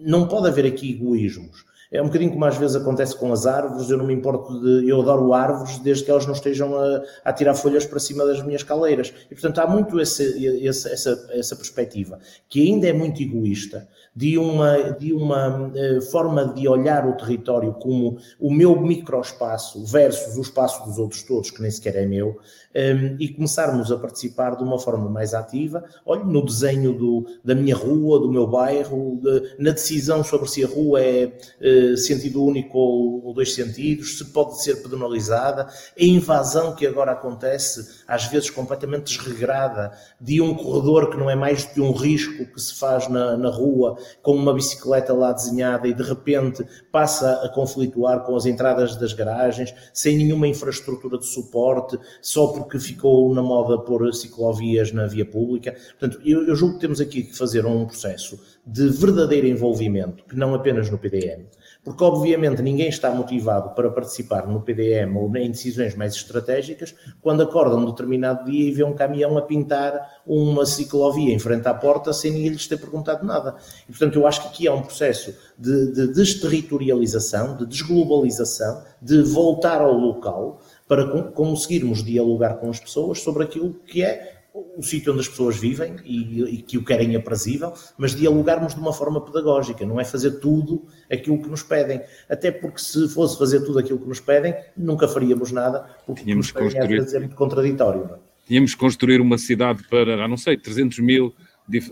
[0.00, 1.67] não pode haver aqui egoísmos.
[1.90, 4.88] É um bocadinho como às vezes acontece com as árvores, eu não me importo de.
[4.88, 8.42] Eu adoro árvores desde que elas não estejam a, a tirar folhas para cima das
[8.42, 9.12] minhas caleiras.
[9.30, 10.22] E portanto há muito esse,
[10.66, 16.46] esse, essa, essa perspectiva, que ainda é muito egoísta, de uma, de uma uh, forma
[16.46, 21.62] de olhar o território como o meu microespaço versus o espaço dos outros todos, que
[21.62, 22.38] nem sequer é meu,
[22.74, 27.54] um, e começarmos a participar de uma forma mais ativa, olha, no desenho do, da
[27.54, 31.26] minha rua, do meu bairro, de, na decisão sobre se a rua é
[31.60, 37.12] uh, sentido único ou, ou, dois sentidos, se pode ser pedonalizada, a invasão que agora
[37.12, 41.92] acontece, às vezes completamente desregrada, de um corredor que não é mais do que um
[41.92, 46.64] risco que se faz na, na rua, com uma bicicleta lá desenhada e de repente
[46.90, 52.78] passa a conflituar com as entradas das garagens, sem nenhuma infraestrutura de suporte, só porque
[52.78, 55.76] ficou na moda pôr ciclovias na via pública.
[55.98, 60.36] Portanto, eu, eu julgo que temos aqui que fazer um processo de verdadeiro envolvimento, que
[60.36, 61.46] não apenas no PDM,
[61.88, 67.42] porque obviamente ninguém está motivado para participar no PDM ou em decisões mais estratégicas quando
[67.42, 71.72] acorda um determinado dia e vê um caminhão a pintar uma ciclovia em frente à
[71.72, 73.56] porta sem ninguém lhes ter perguntado nada.
[73.84, 79.22] E, portanto, eu acho que aqui há um processo de, de desterritorialização, de desglobalização, de
[79.22, 85.12] voltar ao local, para conseguirmos dialogar com as pessoas sobre aquilo que é o sítio
[85.12, 89.20] onde as pessoas vivem e, e, que o querem aprazível, mas dialogarmos de uma forma
[89.20, 92.00] pedagógica, não é fazer tudo aquilo que nos pedem.
[92.28, 96.52] Até porque se fosse fazer tudo aquilo que nos pedem, nunca faríamos nada, porque Tínhamos
[96.52, 98.04] nos pedem é muito contraditório.
[98.06, 98.18] Não é?
[98.46, 101.34] Tínhamos construir uma cidade para, não sei, 300 mil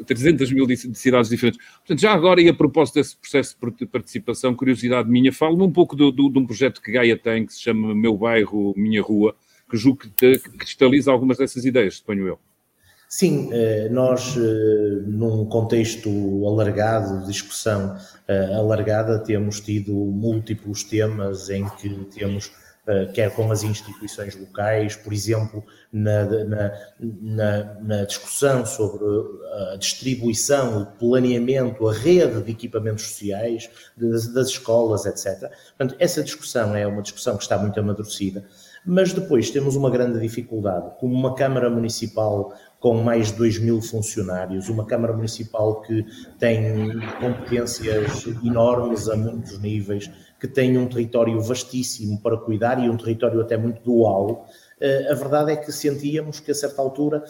[0.07, 1.61] 300 mil cidades diferentes.
[1.79, 5.95] Portanto, já agora, e a propósito desse processo de participação, curiosidade minha, falo-me um pouco
[5.95, 9.37] do, do, de um projeto que Gaia tem, que se chama Meu Bairro, Minha Rua,
[9.69, 12.39] que julgo que, que cristaliza algumas dessas ideias, suponho eu.
[13.09, 14.41] Sim, eh, nós, eh,
[15.07, 16.11] num contexto
[16.45, 22.51] alargado, discussão eh, alargada, temos tido múltiplos temas em que temos,
[23.15, 29.05] quer com as instituições locais, por exemplo, na, na, na, na discussão sobre
[29.73, 35.51] a distribuição, o planeamento, a rede de equipamentos sociais, das, das escolas, etc.
[35.77, 38.45] Portanto, essa discussão é uma discussão que está muito amadurecida
[38.87, 43.83] mas depois temos uma grande dificuldade, como uma Câmara Municipal com mais de 2 mil
[43.83, 46.05] funcionários, uma Câmara Municipal que
[46.39, 52.97] tem competências enormes a muitos níveis, que tem um território vastíssimo para cuidar e um
[52.97, 54.47] território até muito dual.
[54.81, 57.25] Eh, a verdade é que sentíamos que a certa altura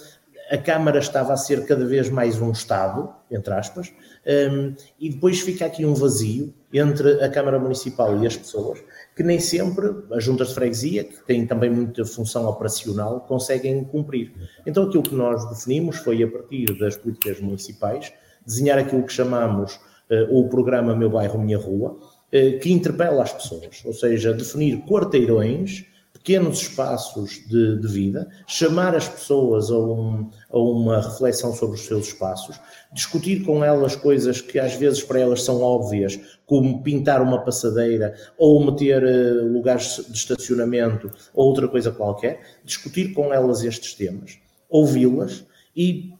[0.51, 3.93] a Câmara estava a ser cada vez mais um Estado, entre aspas,
[4.25, 8.83] ehm, e depois fica aqui um vazio entre a Câmara Municipal e as pessoas,
[9.17, 14.35] que nem sempre as juntas de freguesia, que têm também muita função operacional, conseguem cumprir.
[14.67, 18.13] Então aquilo que nós definimos foi, a partir das políticas municipais,
[18.45, 19.77] desenhar aquilo que chamamos
[20.11, 24.85] uh, o programa Meu Bairro Minha Rua, uh, que interpela as pessoas, ou seja, definir
[24.85, 25.87] quarteirões
[26.27, 31.87] pequenos espaços de, de vida, chamar as pessoas a, um, a, uma reflexão sobre os
[31.87, 32.59] seus espaços,
[32.93, 38.13] discutir com elas coisas que às vezes para elas são óbvias, como pintar uma passadeira
[38.37, 44.37] ou meter uh, lugares de estacionamento ou outra coisa qualquer, discutir com elas estes temas,
[44.69, 45.45] ouvi-las
[45.77, 46.13] e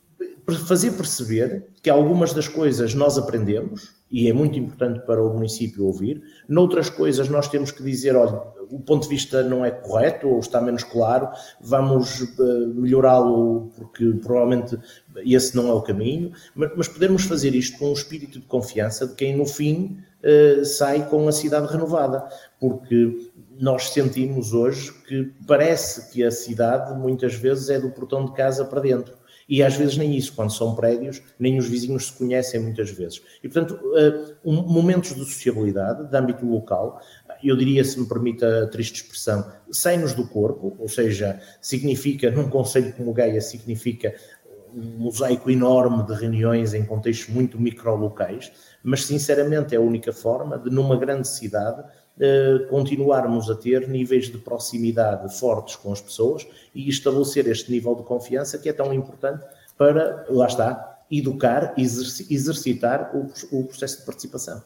[0.69, 5.85] fazer perceber que algumas das coisas nós aprendemos, e é muito importante para o município
[5.85, 10.29] ouvir, noutras coisas nós temos que dizer, olha, o ponto de vista não é correto
[10.29, 11.29] ou está menos claro,
[11.61, 14.79] vamos uh, melhorá-lo porque provavelmente
[15.25, 19.15] esse não é o caminho, mas, podemos fazer isto com um espírito de confiança de
[19.15, 22.27] quem no fim uh, sai com a cidade renovada,
[22.61, 28.33] porque nós sentimos hoje que parece que a cidade muitas vezes é do portão de
[28.33, 29.15] casa para dentro.
[29.49, 33.23] E às vezes nem isso, quando são prédios, nem os vizinhos se conhecem muitas vezes.
[33.43, 33.79] E, portanto,
[34.45, 37.01] um, momentos de sociabilidade, de âmbito local,
[37.43, 42.49] eu diria, se me permite a triste expressão, sai-nos do corpo, ou seja, significa, num
[42.49, 44.15] conselho como Gaia, significa
[44.75, 50.59] um mosaico enorme de reuniões em contextos muito microlocais, mas sinceramente é a única forma
[50.59, 51.83] de, numa grande cidade,
[52.19, 57.95] eh, continuarmos a ter níveis de proximidade fortes com as pessoas e estabelecer este nível
[57.95, 59.45] de confiança que é tão importante
[59.77, 64.63] para, lá está, educar, exercitar o, o processo de participação.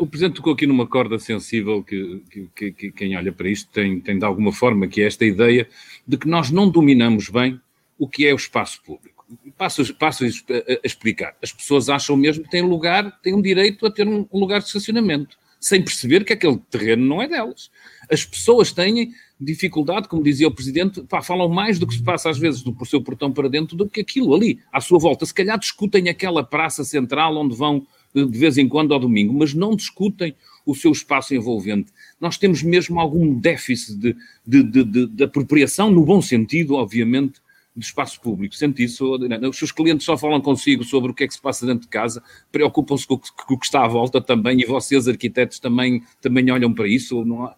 [0.00, 2.22] O Presidente tocou aqui numa corda sensível que,
[2.56, 5.68] que, que, quem olha para isto tem, tem de alguma forma, que é esta ideia
[6.06, 7.60] de que nós não dominamos bem
[7.98, 9.26] o que é o espaço público.
[9.58, 11.36] Passo, passo a, a explicar.
[11.42, 14.68] As pessoas acham mesmo que têm lugar, têm um direito a ter um lugar de
[14.68, 17.70] estacionamento, sem perceber que aquele terreno não é delas.
[18.10, 22.30] As pessoas têm dificuldade, como dizia o Presidente, pá, falam mais do que se passa
[22.30, 25.26] às vezes do, por seu portão para dentro do que aquilo ali, à sua volta.
[25.26, 27.86] Se calhar discutem aquela praça central onde vão
[28.26, 31.92] de vez em quando ao domingo, mas não discutem o seu espaço envolvente.
[32.20, 37.40] Nós temos mesmo algum déficit de, de, de, de, de apropriação, no bom sentido, obviamente,
[37.78, 38.54] do espaço público.
[38.54, 39.16] Sente isso?
[39.48, 41.88] Os seus clientes só falam consigo sobre o que é que se passa dentro de
[41.88, 46.72] casa, preocupam-se com, o que está à volta também, e vocês, arquitetos, também, também olham
[46.74, 47.24] para isso.
[47.42, 47.56] Há,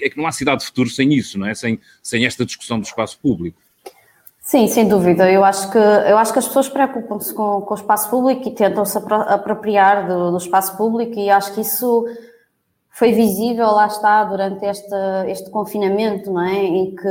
[0.00, 1.54] é que não há cidade de futuro sem isso, não é?
[1.54, 3.58] Sem, sem esta discussão do espaço público.
[4.44, 5.30] Sim, sem dúvida.
[5.32, 8.50] Eu acho que, eu acho que as pessoas preocupam-se com, com o espaço público e
[8.50, 12.04] tentam se apropriar do, do, espaço público e acho que isso
[12.90, 14.94] foi visível, lá está, durante este,
[15.28, 16.62] este confinamento, não é?
[16.62, 17.08] Em que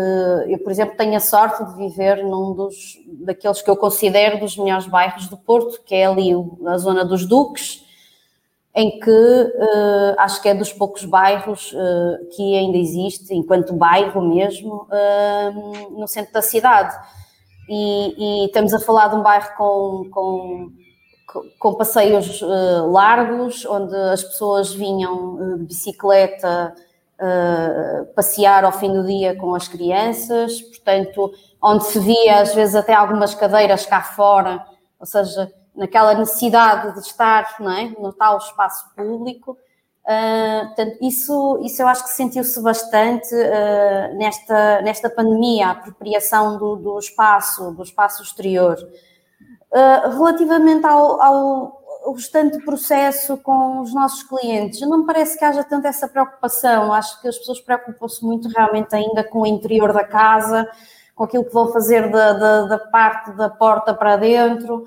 [0.47, 4.55] eu, por exemplo, tenho a sorte de viver num dos, daqueles que eu considero dos
[4.55, 6.29] melhores bairros do Porto, que é ali
[6.67, 7.83] a zona dos Duques,
[8.75, 14.21] em que uh, acho que é dos poucos bairros uh, que ainda existe, enquanto bairro
[14.21, 16.95] mesmo, uh, no centro da cidade
[17.67, 20.71] e, e, estamos a falar de um bairro com, com,
[21.59, 26.73] com passeios uh, largos, onde as pessoas vinham uh, de bicicleta
[27.19, 32.75] uh, passear ao fim do dia com as crianças, portanto, onde se via às vezes
[32.75, 34.65] até algumas cadeiras cá fora,
[34.99, 39.57] ou seja, naquela necessidade de estar não é, no tal espaço público.
[40.05, 46.57] Uh, portanto, isso, isso eu acho que sentiu-se bastante uh, nesta, nesta pandemia, a apropriação
[46.57, 48.75] do, do espaço, do espaço exterior.
[49.71, 51.83] Uh, relativamente ao, ao,
[52.13, 56.91] restante processo com os nossos clientes, não me parece que haja tanto essa preocupação.
[56.91, 60.69] Acho que as pessoas preocupam-se muito realmente ainda com o interior da casa,
[61.15, 64.85] com aquilo que vão fazer da, da, da parte da porta para dentro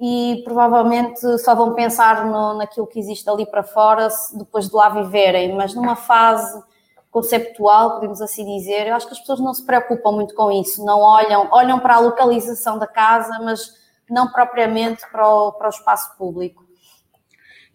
[0.00, 4.88] e provavelmente só vão pensar no, naquilo que existe ali para fora depois de lá
[4.88, 6.62] viverem, mas numa fase
[7.10, 10.82] conceptual, podemos assim dizer, eu acho que as pessoas não se preocupam muito com isso,
[10.84, 13.74] não olham, olham para a localização da casa, mas
[14.08, 16.64] não propriamente para o, para o espaço público.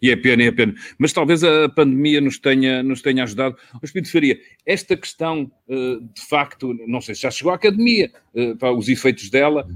[0.00, 0.74] E é pena, é pena.
[0.98, 3.56] Mas talvez a pandemia nos tenha, nos tenha ajudado.
[3.80, 8.10] O Espírito Faria, esta questão, eh, de facto, não sei se já chegou à academia,
[8.34, 9.66] eh, os efeitos dela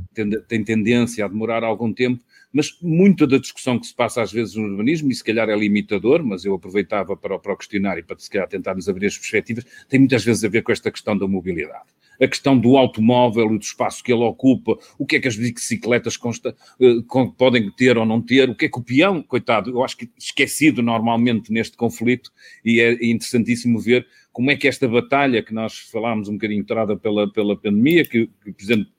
[0.47, 2.23] têm tendência a demorar algum tempo,
[2.53, 5.57] mas muita da discussão que se passa às vezes no urbanismo, e se calhar é
[5.57, 9.65] limitador, mas eu aproveitava para, para o questionário para se calhar tentarmos abrir as perspectivas,
[9.89, 11.89] tem muitas vezes a ver com esta questão da mobilidade.
[12.21, 15.37] A questão do automóvel e do espaço que ele ocupa, o que é que as
[15.37, 19.71] bicicletas consta, uh, podem ter ou não ter, o que é que o peão, coitado,
[19.71, 22.31] eu acho que esquecido normalmente neste conflito,
[22.63, 26.97] e é interessantíssimo ver como é que esta batalha que nós falámos um bocadinho entrada
[26.97, 28.91] pela, pela pandemia, que, que o Presidente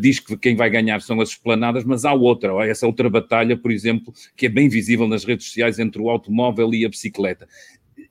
[0.00, 3.72] diz que quem vai ganhar são as esplanadas, mas há outra, essa outra batalha, por
[3.72, 7.48] exemplo, que é bem visível nas redes sociais entre o automóvel e a bicicleta.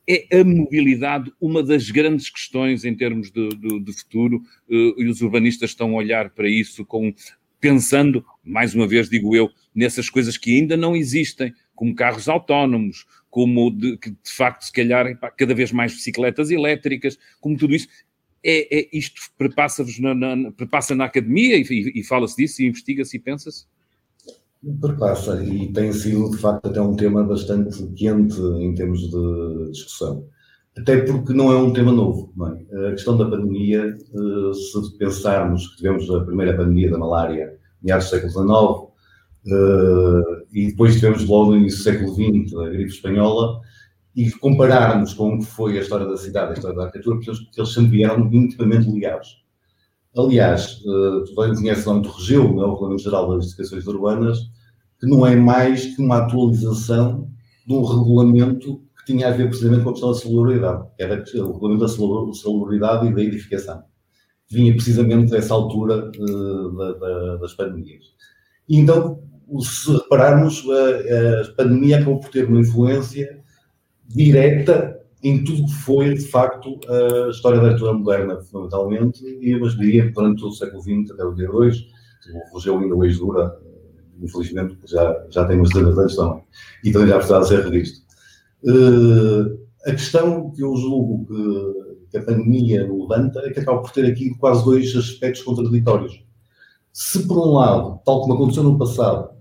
[0.08, 5.08] É a mobilidade uma das grandes questões em termos de, de, de futuro, uh, e
[5.08, 7.14] os urbanistas estão a olhar para isso com
[7.64, 13.06] pensando, mais uma vez digo eu, nessas coisas que ainda não existem, como carros autónomos,
[13.30, 17.88] como de, de facto, se calhar, cada vez mais bicicletas elétricas, como tudo isso
[18.44, 23.20] é, é isto perpassa-vos na, na, na academia e, e fala-se disso e investiga-se e
[23.20, 23.66] pensa-se?
[24.82, 30.26] Perpassa, e tem sido de facto até um tema bastante quente em termos de discussão.
[30.78, 32.34] Até porque não é um tema novo.
[32.72, 32.88] É?
[32.88, 38.06] A questão da pandemia, eh, se pensarmos que tivemos a primeira pandemia da malária meados
[38.06, 42.92] do século XIX, eh, e depois tivemos logo no início do século XX a gripe
[42.92, 43.62] espanhola,
[44.16, 47.32] e compararmos com o que foi a história da cidade, a história da arquitetura, porque
[47.32, 49.44] eles, sempre vieram intimamente ligados.
[50.16, 54.40] Aliás, uh, tu conheces o nome do REGEU, o Regulamento Geral das Edificações Urbanas,
[55.00, 57.28] que não é mais que uma atualização
[57.66, 61.24] de um regulamento que tinha a ver precisamente com a questão da salubridade, que era
[61.38, 63.84] o regulamento da salubridade e da edificação.
[64.52, 68.06] Vinha precisamente dessa altura da, das pandemias.
[68.70, 69.20] E então,
[69.60, 73.43] se repararmos, a, a pandemia acabou por ter uma influência
[74.08, 79.78] direta em tudo que foi, de facto, a história da arquitetura moderna, fundamentalmente, e mas
[79.78, 81.78] diria durante todo o século XX até o dia 2,
[82.52, 83.58] o Rogério ainda hoje dura,
[84.22, 86.44] infelizmente, já, já tem umas anos também,
[86.84, 88.04] e também já precisava ser revisto.
[88.66, 93.92] Uh, a questão que eu julgo que, que, a pandemia levanta é que acaba por
[93.92, 96.24] ter aqui quase dois aspectos contraditórios.
[96.92, 99.33] Se, por um lado, tal como aconteceu no passado,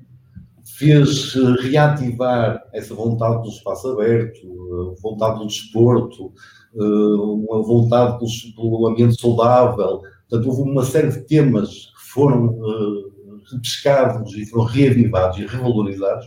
[0.83, 6.33] fez eh, reativar essa vontade do espaço aberto, a vontade do desporto,
[6.75, 8.19] eh, uma vontade
[8.57, 10.03] pelo ambiente saudável.
[10.29, 16.27] Portanto, houve uma série de temas que foram eh, repescados e foram reavivados e revalorizados.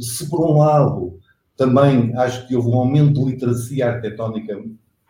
[0.00, 1.18] Se, por um lado,
[1.56, 4.58] também acho que houve um aumento de literacia arquitetónica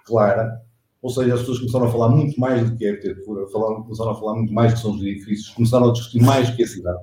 [0.04, 0.60] clara,
[1.00, 4.14] ou seja, as pessoas começaram a falar muito mais do que a arquitetura, começaram a
[4.16, 6.66] falar muito mais do que são os edifícios, começaram a discutir mais do que a
[6.66, 7.00] cidade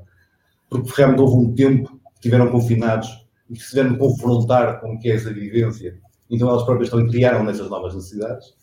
[0.70, 5.00] porque realmente houve um tempo que estiveram confinados e que se tiveram confrontar com o
[5.00, 6.00] que é essa vivência.
[6.30, 8.54] Então elas próprias também criaram nessas novas necessidades.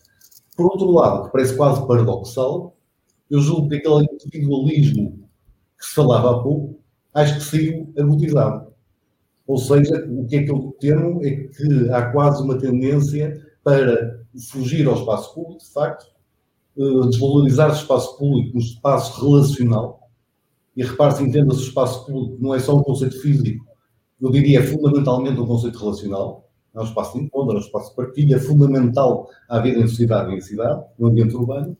[0.56, 2.76] Por outro lado, que parece quase paradoxal,
[3.30, 5.28] eu julgo que aquele individualismo
[5.78, 6.78] que se falava há pouco,
[7.12, 8.72] acho que saiu agudizado.
[9.46, 14.20] Ou seja, o que é que eu temo é que há quase uma tendência para
[14.50, 16.06] fugir ao espaço público, de facto,
[16.78, 20.03] eh, desvalorizar o espaço público no espaço relacional,
[20.76, 23.64] e repare-se, entenda-se o espaço público, não é só um conceito físico,
[24.20, 27.90] eu diria é fundamentalmente um conceito relacional, é um espaço de encontro, é um espaço
[27.90, 31.76] de partilha, fundamental à vida em sociedade e em cidade, no ambiente urbano,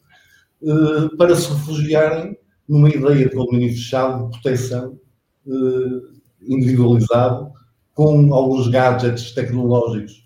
[0.62, 2.36] eh, para se refugiarem
[2.68, 4.98] numa ideia de condomínio fechado, de proteção
[5.46, 6.00] eh,
[6.42, 7.52] individualizado,
[7.92, 10.24] com alguns gadgets tecnológicos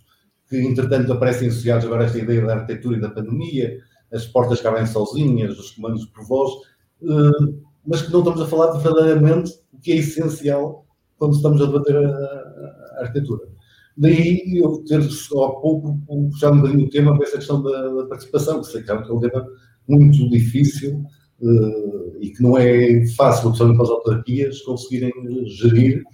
[0.49, 3.79] que, entretanto, aparecem associados agora a esta ideia da arquitetura e da pandemia,
[4.13, 6.53] as portas que abrem sozinhas, os comandos por voz,
[7.03, 10.87] eh, mas que não estamos a falar verdadeiramente o que é essencial
[11.17, 13.49] quando estamos a debater a, a arquitetura.
[13.97, 17.89] Daí eu ter só há pouco puxado um bocadinho o tema com essa questão da,
[17.89, 19.45] da participação, que sei que é um tema
[19.89, 21.03] muito difícil
[21.41, 25.13] uh, e que não é fácil, principalmente para as autarquias, conseguirem
[25.47, 26.05] gerir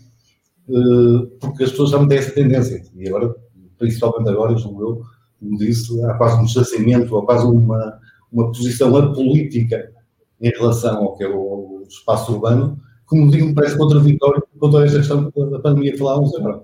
[1.41, 2.83] porque as pessoas já têm essa tendência.
[2.97, 3.35] E agora,
[3.79, 5.03] principalmente agora, julgo eu,
[5.39, 8.01] como disse, há quase um distanciamento, há quase uma,
[8.33, 9.93] uma posição apolítica
[10.41, 14.99] em relação ao que é o espaço urbano, como digo, parece contraditório com toda esta
[14.99, 16.63] questão da pandemia que falávamos agora.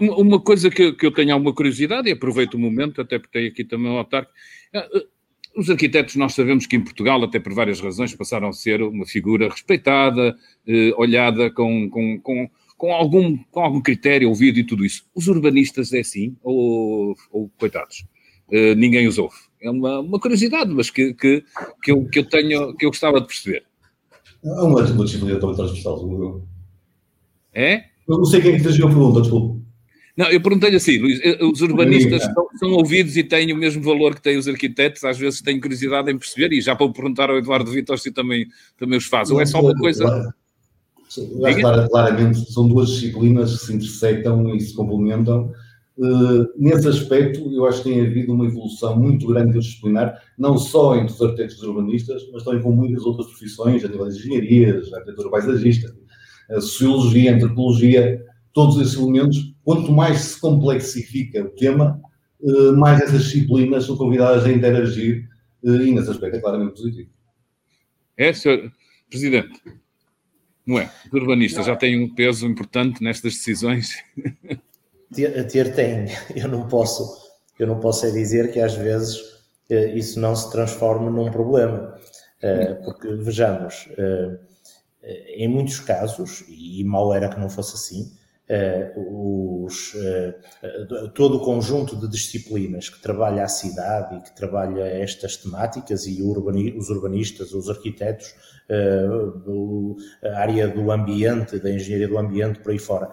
[0.00, 3.64] Uma coisa que, eu tenho alguma curiosidade, e aproveito o momento, até porque tenho aqui
[3.64, 4.30] também o autarco,
[5.56, 9.04] os arquitetos, nós sabemos que em Portugal, até por várias razões, passaram a ser uma
[9.04, 10.36] figura respeitada,
[10.66, 15.04] eh, olhada com, com, com, com, algum, com algum critério, ouvido e tudo isso.
[15.14, 16.36] Os urbanistas é assim?
[16.42, 18.06] Ou, ou coitados?
[18.50, 19.36] Eh, ninguém os ouve?
[19.62, 21.44] É uma, uma curiosidade, mas que, que,
[21.82, 23.64] que, eu, que eu tenho, que eu gostava de perceber.
[24.44, 26.42] É uma, uma disciplina também transversal,
[27.54, 27.84] É?
[28.08, 29.62] Eu não sei quem é que fez a pergunta, desculpa.
[30.16, 33.82] Não, eu perguntei-lhe assim, Luís, eh, os urbanistas são, são, ouvidos e têm o mesmo
[33.82, 37.30] valor que têm os arquitetos, às vezes tenho curiosidade em perceber, e já para perguntar
[37.30, 38.46] ao Eduardo Vitor se também,
[38.76, 40.34] também os faz, ou é só uma coisa...
[41.60, 45.52] Claro, claramente, são duas disciplinas que se intersectam e se complementam.
[45.96, 50.96] Uh, nesse aspecto, eu acho que tem havido uma evolução muito grande disciplinar, não só
[50.96, 55.30] entre os arquitetos urbanistas, mas também com muitas outras profissões, a nível de engenharias, arquitetura
[55.30, 55.94] paisagista,
[56.60, 62.00] sociologia, antropologia, todos esses elementos, quanto mais se complexifica o tema,
[62.42, 65.28] eh, mais essas disciplinas são convidadas a interagir
[65.64, 67.10] eh, e nesse aspecto é claramente positivo.
[68.16, 68.72] É, senhor
[69.08, 69.60] Presidente?
[70.66, 70.90] Não é?
[71.06, 73.94] Os urbanistas já têm um peso importante nestas decisões?
[75.14, 76.06] Ter, ter tem.
[76.34, 79.20] Eu não posso, eu não posso é dizer que às vezes
[79.70, 81.96] eh, isso não se transforma num problema.
[82.84, 83.88] Porque, vejamos,
[85.36, 88.12] em muitos casos, e mal era que não fosse assim,
[88.96, 95.36] os, uh, todo o conjunto de disciplinas que trabalha a cidade e que trabalha estas
[95.36, 98.34] temáticas e urbani os urbanistas, os arquitetos,
[98.68, 103.10] uh, a área do ambiente, da engenharia do ambiente, por aí fora,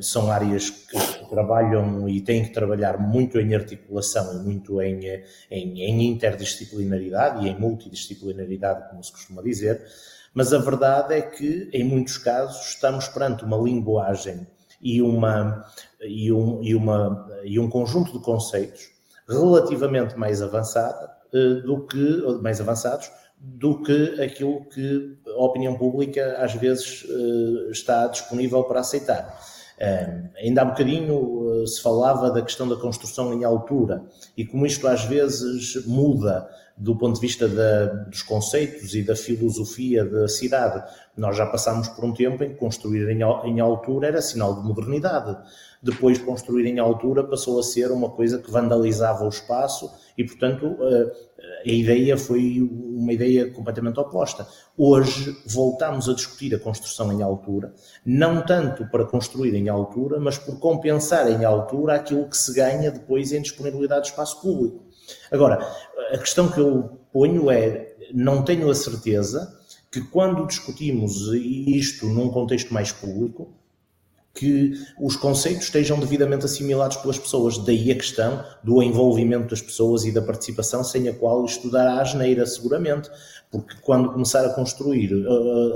[0.00, 5.00] são áreas que trabalham e têm que trabalhar muito em articulação e muito em,
[5.50, 9.82] em, em interdisciplinaridade e em multidisciplinaridade, como se costuma dizer,
[10.34, 14.46] mas a verdade é que, em muitos casos, estamos perante uma linguagem
[14.80, 15.64] e, uma,
[16.00, 18.90] e, um, e, uma, e um conjunto de conceitos
[19.28, 23.10] relativamente mais avançada eh, do que mais avançados
[23.40, 29.38] do que aquilo que a opinião pública às vezes eh, está disponível para aceitar.
[30.42, 31.14] Ainda há bocadinho
[31.62, 34.04] uh, se falava da questão da construção em altura
[34.36, 36.48] e como isto às vezes muda
[36.78, 40.82] do ponto de vista da, dos conceitos e da filosofia da cidade.
[41.16, 44.66] Nós já passámos por um tempo em que construir em, em altura era sinal de
[44.66, 45.36] modernidade.
[45.82, 50.76] Depois, construir em altura passou a ser uma coisa que vandalizava o espaço e, portanto,
[51.64, 54.46] a ideia foi uma ideia completamente oposta.
[54.76, 57.72] Hoje voltamos a discutir a construção em altura,
[58.04, 62.90] não tanto para construir em altura, mas por compensar em altura aquilo que se ganha
[62.90, 64.87] depois em disponibilidade de espaço público.
[65.30, 65.58] Agora,
[66.12, 69.56] a questão que eu ponho é: não tenho a certeza
[69.90, 73.54] que quando discutimos isto num contexto mais público,
[74.38, 77.58] que os conceitos estejam devidamente assimilados pelas pessoas.
[77.58, 82.00] Daí a questão do envolvimento das pessoas e da participação, sem a qual isto dará
[82.00, 83.10] asneira, seguramente.
[83.50, 85.10] Porque quando começar a construir,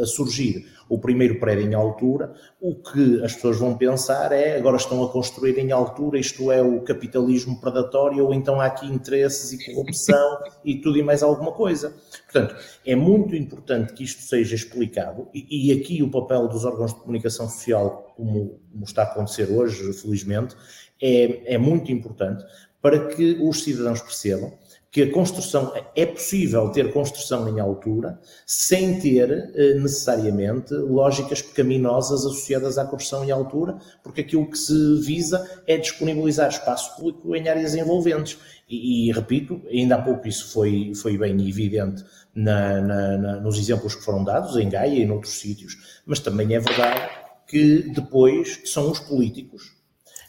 [0.00, 4.76] a surgir o primeiro prédio em altura, o que as pessoas vão pensar é agora
[4.76, 9.52] estão a construir em altura, isto é o capitalismo predatório, ou então há aqui interesses
[9.52, 11.94] e corrupção e tudo e mais alguma coisa.
[12.30, 12.54] Portanto,
[12.84, 17.00] é muito importante que isto seja explicado, e, e aqui o papel dos órgãos de
[17.00, 20.56] comunicação social, como, como está a acontecer hoje, felizmente,
[21.00, 22.44] é, é muito importante
[22.80, 24.52] para que os cidadãos percebam
[24.92, 32.26] que a construção é possível ter construção em altura sem ter eh, necessariamente lógicas pecaminosas
[32.26, 37.48] associadas à construção em altura, porque aquilo que se visa é disponibilizar espaço público em
[37.48, 38.38] áreas envolventes.
[38.68, 43.58] E, e repito, ainda há pouco isso foi, foi bem evidente na, na, na, nos
[43.58, 47.08] exemplos que foram dados em Gaia e noutros sítios, mas também é verdade
[47.46, 49.74] que depois são os políticos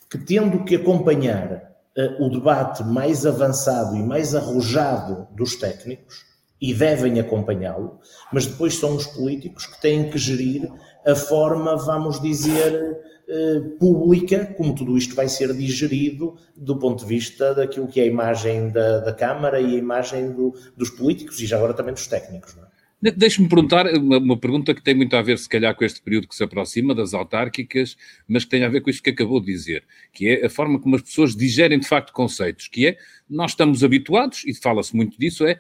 [0.09, 1.72] que, tendo que acompanhar
[2.19, 6.25] o debate mais avançado e mais arrojado dos técnicos
[6.59, 7.99] e devem acompanhá-lo,
[8.31, 10.71] mas depois são os políticos que têm que gerir
[11.05, 17.05] a forma, vamos dizer, eh, pública, como tudo isto vai ser digerido do ponto de
[17.05, 21.39] vista daquilo que é a imagem da, da Câmara e a imagem do, dos políticos
[21.39, 22.55] e já agora também dos técnicos.
[22.55, 22.67] Não é?
[23.11, 26.25] Deixe-me perguntar uma, uma, pergunta que tem muito a ver, se calhar, com este período
[26.25, 29.47] que se aproxima das autárquicas, mas que tem a ver com isso que acabou de
[29.47, 29.83] dizer,
[30.13, 32.97] que é a forma como as pessoas digerem de facto conceitos, que é,
[33.29, 35.59] nós estamos habituados, e fala-se muito disso, é,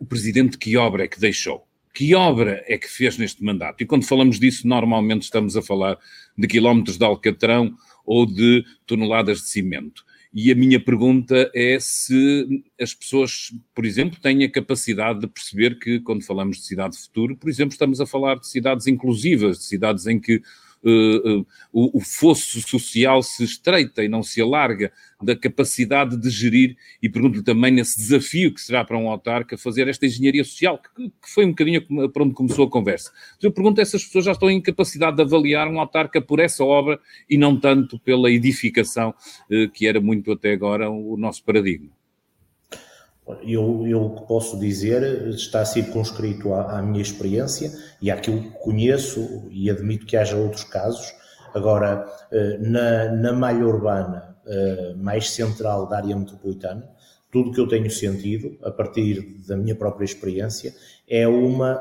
[0.00, 1.64] o presidente que obra é que deixou?
[1.94, 3.80] que obra é que fez neste mandato?
[3.80, 5.96] E quando falamos disso, normalmente estamos a falar
[6.36, 7.72] de quilómetros de alcatrão
[8.04, 10.04] ou de toneladas de cimento.
[10.36, 15.78] E a minha pergunta é se as pessoas, por exemplo, têm a capacidade de perceber
[15.78, 19.58] que, quando falamos de cidade de futuro, por exemplo, estamos a falar de cidades inclusivas,
[19.58, 20.42] de cidades em que
[20.84, 26.28] uh, uh, o, o fosso social se estreita e não se alarga, da capacidade de
[26.28, 30.78] gerir, e pergunto-lhe também nesse desafio que será para um autarca fazer esta engenharia social,
[30.78, 31.82] que, que foi um bocadinho
[32.12, 33.10] para onde começou a conversa.
[33.42, 37.00] Eu pergunto essas pessoas já estão em capacidade de avaliar um autarca por essa obra
[37.28, 39.14] e não tanto pela edificação,
[39.50, 41.90] uh, que era muito até agora o nosso paradigma.
[43.42, 49.70] Eu, eu posso dizer está circunscrito à, à minha experiência e àquilo que conheço e
[49.70, 51.14] admito que haja outros casos.
[51.54, 56.86] Agora, eh, na, na malha urbana eh, mais central da área metropolitana,
[57.30, 60.74] tudo que eu tenho sentido, a partir da minha própria experiência,
[61.08, 61.80] é uma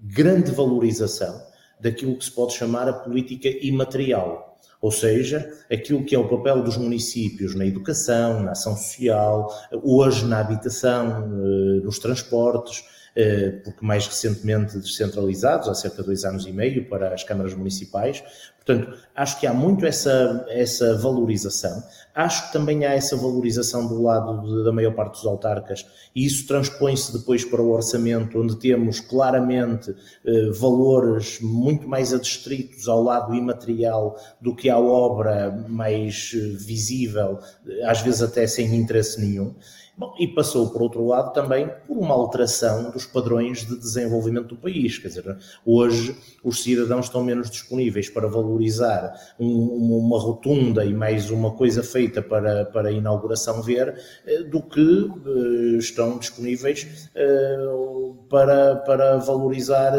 [0.00, 1.42] grande valorização
[1.80, 6.62] daquilo que se pode chamar a política imaterial ou seja, aquilo que é o papel
[6.62, 9.50] dos municípios na educação, na ação social,
[9.82, 12.84] hoje na habitação, eh, nos transportes,
[13.62, 18.24] porque mais recentemente descentralizados, há cerca de dois anos e meio, para as câmaras municipais.
[18.64, 21.82] Portanto, acho que há muito essa, essa valorização.
[22.14, 25.84] Acho que também há essa valorização do lado de, da maior parte dos autarcas,
[26.14, 29.94] e isso transpõe-se depois para o orçamento, onde temos claramente
[30.24, 37.38] eh, valores muito mais adstritos ao lado imaterial do que à obra mais eh, visível,
[37.84, 39.54] às vezes até sem interesse nenhum.
[39.96, 44.56] Bom, e passou, por outro lado, também por uma alteração dos padrões de desenvolvimento do
[44.56, 44.98] país.
[44.98, 51.30] Quer dizer, hoje os cidadãos estão menos disponíveis para valorizar um, uma rotunda e mais
[51.30, 58.14] uma coisa feita para, para a inauguração ver eh, do que uh, estão disponíveis uh,
[58.28, 59.92] para, para valorizar.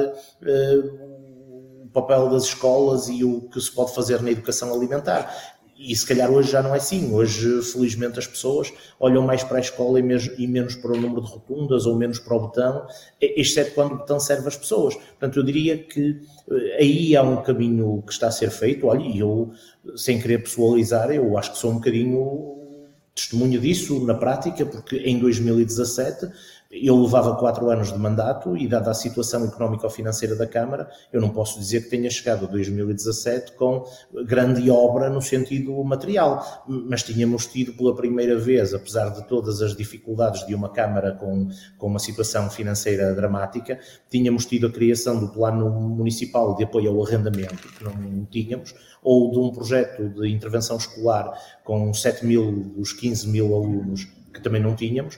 [1.82, 6.06] O papel das escolas e o que se pode fazer na educação alimentar e se
[6.06, 7.14] calhar hoje já não é assim.
[7.14, 11.28] Hoje, felizmente, as pessoas olham mais para a escola e, menos para o número de
[11.28, 12.88] rotundas ou menos para o botão,
[13.20, 14.96] exceto quando o botão serve às pessoas.
[14.96, 18.88] Portanto, eu diria que eh, aí há um caminho que está a ser feito.
[18.88, 19.52] Olha, e eu,
[19.98, 22.56] sem querer pessoalizar, eu acho que sou um bocadinho
[23.14, 26.28] testemunho disso na prática, porque em 2017
[26.84, 31.30] eu levava quatro anos de mandato e, dada a situação económico-financeira da Câmara, eu não
[31.30, 33.86] posso dizer que tenha chegado a 2017 com
[34.26, 39.76] grande obra no sentido material, mas tínhamos tido pela primeira vez, apesar de todas as
[39.76, 41.48] dificuldades de uma Câmara com,
[41.78, 47.06] com uma situação financeira dramática, tínhamos tido a criação do Plano Municipal de Apoio ao
[47.06, 51.32] Arrendamento, que não tínhamos, ou de um projeto de intervenção escolar
[51.64, 55.18] com 7 mil dos 15 mil alunos que também não tínhamos,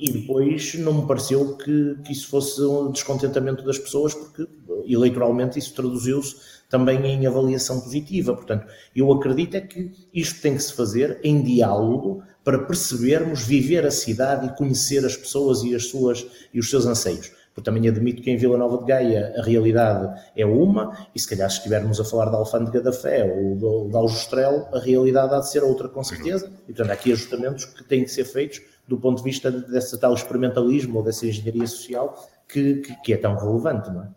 [0.00, 4.46] e depois não me pareceu que, que isso fosse um descontentamento das pessoas, porque
[4.86, 6.36] eleitoralmente isso traduziu-se
[6.68, 8.34] também em avaliação positiva.
[8.34, 13.84] Portanto, eu acredito é que isto tem que se fazer em diálogo para percebermos, viver
[13.84, 17.32] a cidade e conhecer as pessoas e as suas e os seus anseios.
[17.60, 21.28] Porque também admito que em Vila Nova de Gaia a realidade é uma, e se
[21.28, 25.40] calhar se estivermos a falar da Alfândega da Fé ou da Aljustrel, a realidade há
[25.40, 26.50] de ser outra com certeza.
[26.62, 29.98] E portanto há aqui ajustamentos que têm que ser feitos do ponto de vista desse
[30.00, 32.16] tal experimentalismo ou dessa engenharia social
[32.48, 34.08] que, que, que é tão relevante, não é?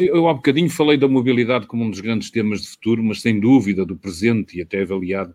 [0.00, 3.38] Eu há bocadinho falei da mobilidade como um dos grandes temas de futuro, mas sem
[3.38, 5.34] dúvida do presente e até avaliado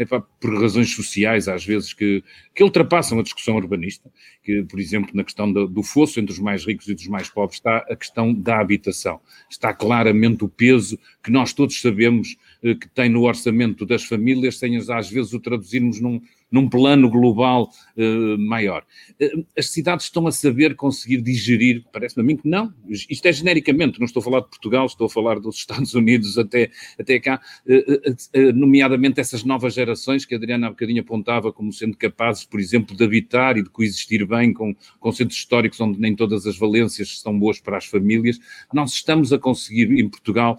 [0.00, 2.24] é, pá, por razões sociais, às vezes, que,
[2.54, 4.10] que ultrapassam a discussão urbanista,
[4.42, 7.28] que, por exemplo, na questão do, do fosso entre os mais ricos e dos mais
[7.28, 9.20] pobres, está a questão da habitação.
[9.50, 14.58] Está claramente o peso que nós todos sabemos eh, que tem no orçamento das famílias,
[14.58, 16.18] sem às vezes o traduzirmos num,
[16.50, 18.84] num plano global uh, maior.
[19.20, 23.32] Uh, as cidades estão a saber conseguir digerir, parece-me a mim que não, isto é
[23.32, 27.20] genericamente, não estou a falar de Portugal, estou a falar dos Estados Unidos até, até
[27.20, 32.44] cá, uh, nomeadamente essas novas gerações que a Adriana há bocadinho apontava como sendo capazes,
[32.44, 36.46] por exemplo, de habitar e de coexistir bem com, com centros históricos onde nem todas
[36.46, 38.38] as valências são boas para as famílias.
[38.72, 40.56] Nós estamos a conseguir em Portugal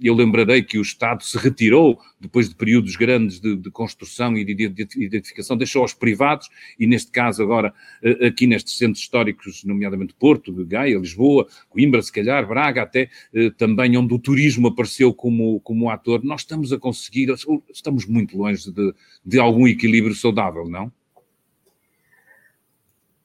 [0.00, 4.44] eu lembrarei que o Estado se retirou, depois de períodos grandes de, de construção e
[4.44, 6.48] de identificação, deixou aos privados,
[6.78, 12.12] e neste caso agora, eh, aqui nestes centros históricos, nomeadamente Porto, Gaia, Lisboa, Coimbra, se
[12.12, 16.78] calhar, Braga, até eh, também onde o turismo apareceu como, como ator, nós estamos a
[16.78, 17.34] conseguir,
[17.72, 18.94] estamos muito longe de,
[19.24, 20.92] de algum equilíbrio saudável, não?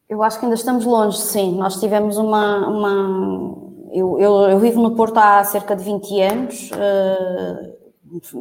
[0.07, 1.57] Eu acho que ainda estamos longe, sim.
[1.57, 6.69] Nós tivemos uma, uma eu, eu, eu, vivo no Porto há cerca de 20 anos,
[6.73, 7.75] eh,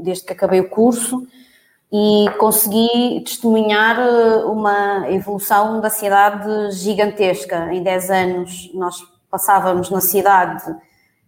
[0.03, 1.27] desde que acabei o curso,
[1.93, 7.73] e consegui testemunhar eh, uma evolução da cidade gigantesca.
[7.73, 8.97] Em 10 anos nós
[9.31, 10.65] passávamos na cidade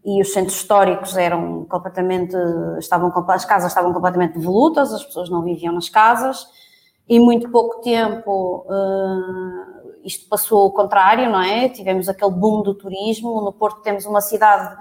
[0.05, 2.37] e os centros históricos eram completamente,
[2.79, 6.47] estavam, as casas estavam completamente devolutas, as pessoas não viviam nas casas,
[7.09, 11.69] e muito pouco tempo uh, isto passou o contrário, não é?
[11.69, 14.77] Tivemos aquele boom do turismo, no Porto temos uma cidade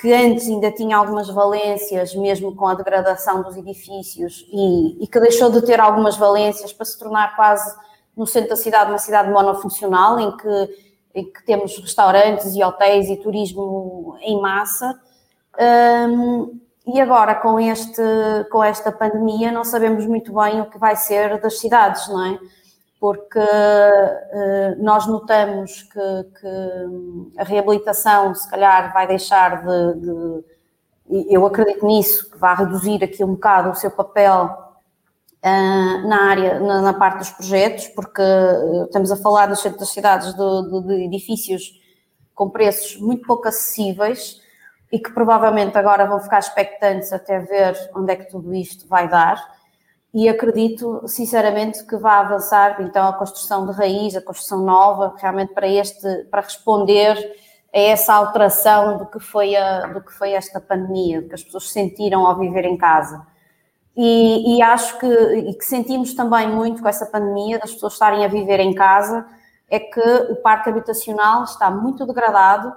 [0.00, 5.20] que antes ainda tinha algumas valências, mesmo com a degradação dos edifícios, e, e que
[5.20, 7.76] deixou de ter algumas valências para se tornar quase
[8.16, 10.84] no centro da cidade uma cidade monofuncional, em que
[11.14, 14.98] em que temos restaurantes e hotéis e turismo em massa.
[16.08, 18.02] Um, e agora, com, este,
[18.50, 22.38] com esta pandemia, não sabemos muito bem o que vai ser das cidades, não é?
[23.04, 30.44] Porque uh, nós notamos que, que, a reabilitação, se calhar, vai deixar de, de.
[31.28, 34.48] Eu acredito nisso, que vai reduzir aqui um bocado o seu papel
[35.42, 39.80] ah, na área, na, na, parte dos projetos, porque ah, estamos a falar nos centros
[39.80, 41.78] das cidades de, de, de, edifícios
[42.34, 44.40] com preços muito pouco acessíveis
[44.90, 49.06] e que provavelmente agora vão ficar expectantes até ver onde é que tudo isto vai
[49.06, 49.53] dar.
[50.14, 55.52] E acredito, sinceramente, que vai avançar então a construção de raiz, a construção nova, realmente
[55.52, 57.16] para este, para responder
[57.74, 61.68] a essa alteração do que foi a, do que foi esta pandemia, que as pessoas
[61.70, 63.26] sentiram ao viver em casa.
[63.96, 68.24] E, e, acho que, e que sentimos também muito com essa pandemia, das pessoas estarem
[68.24, 69.26] a viver em casa,
[69.68, 70.00] é que
[70.30, 72.72] o parque habitacional está muito degradado,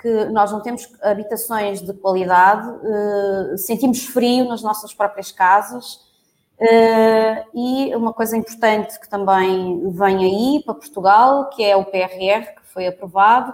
[0.00, 6.00] que nós não temos habitações de qualidade, uh, sentimos frio nas nossas próprias casas.
[6.62, 12.54] Uh, e uma coisa importante que também vem aí para Portugal, que é o PRR,
[12.54, 13.52] que foi aprovado,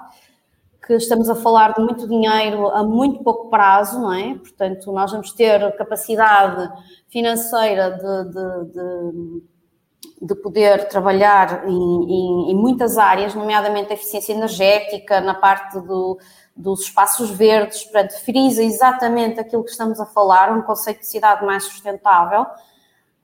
[0.86, 4.34] que estamos a falar de muito dinheiro a muito pouco prazo, não é?
[4.34, 6.70] Portanto, nós vamos ter capacidade
[7.08, 14.34] financeira de, de, de, de poder trabalhar em, em, em, muitas áreas, nomeadamente a eficiência
[14.34, 16.18] energética, na parte do,
[16.54, 21.42] dos espaços verdes, portanto, frisa exatamente aquilo que estamos a falar, um conceito de cidade
[21.46, 22.44] mais sustentável,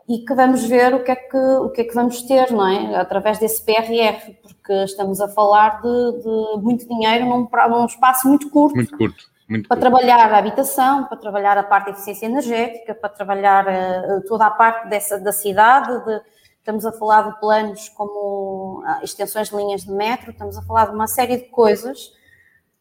[0.09, 2.67] e que vamos ver o que é que, o que, é que vamos ter, não
[2.67, 2.97] é?
[2.97, 8.51] Através desse PRR, porque estamos a falar de, de muito dinheiro num, num, espaço muito
[8.51, 8.77] curto.
[8.77, 9.25] Muito curto.
[9.49, 9.91] Muito para curto.
[9.91, 14.51] trabalhar a habitação, para trabalhar a parte de eficiência energética, para trabalhar uh, toda a
[14.51, 16.21] parte dessa, da cidade, de,
[16.59, 20.87] estamos a falar de planos como uh, extensões de linhas de metro, estamos a falar
[20.87, 22.13] de uma série de coisas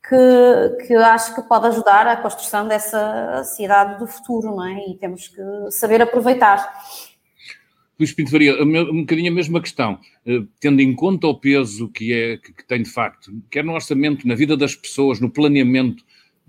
[0.07, 4.89] que, que acho que pode ajudar à construção dessa cidade do futuro, não é?
[4.89, 6.73] E temos que saber aproveitar.
[7.99, 12.11] Luís Pinto Faria, um bocadinho a mesma questão, eh, tendo em conta o peso que,
[12.11, 16.03] é, que tem de facto, quer no orçamento, na vida das pessoas, no planeamento,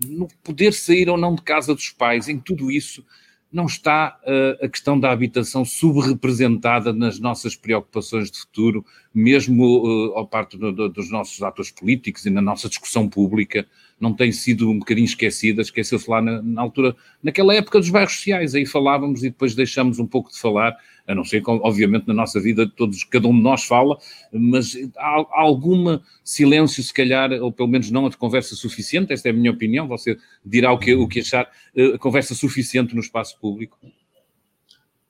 [0.07, 3.05] no poder sair ou não de casa dos pais, em tudo isso,
[3.51, 10.17] não está uh, a questão da habitação subrepresentada nas nossas preocupações de futuro, mesmo uh,
[10.17, 13.65] ao parte do, do, dos nossos atores políticos e na nossa discussão pública,
[13.99, 18.13] não tem sido um bocadinho esquecida, esqueceu-se lá na, na, altura, naquela época dos bairros
[18.13, 20.75] sociais, aí falávamos e depois deixamos um pouco de falar,
[21.07, 23.97] a não ser que, obviamente, na nossa vida todos, cada um de nós fala,
[24.33, 29.29] mas há, há alguma silêncio, se calhar, ou pelo menos não a conversa suficiente, esta
[29.29, 33.01] é a minha opinião, você dirá o que, o que achar, uh, conversa suficiente no
[33.01, 33.77] espaço público?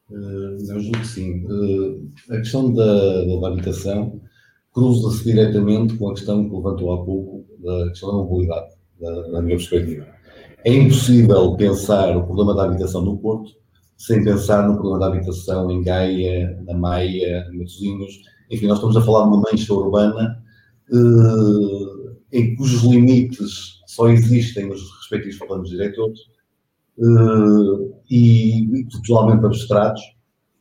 [0.09, 1.43] Uh, eu julgo que sim.
[1.45, 4.21] Uh, a questão da, da habitação
[4.75, 9.57] cruza-se diretamente com a questão que levantou há pouco, da questão da mobilidade, da, minha
[9.57, 10.07] perspectiva.
[10.63, 13.51] É impossível pensar o problema da habitação no Porto
[13.97, 18.13] sem pensar no problema da habitação em Gaia, na Maia, em Matosinhos.
[18.51, 20.43] Enfim, nós estamos a falar de uma mancha urbana
[20.91, 26.19] eh, em cujos limites só existem nos respectivos planos diretores
[26.99, 30.01] eh, e totalmente abstratos,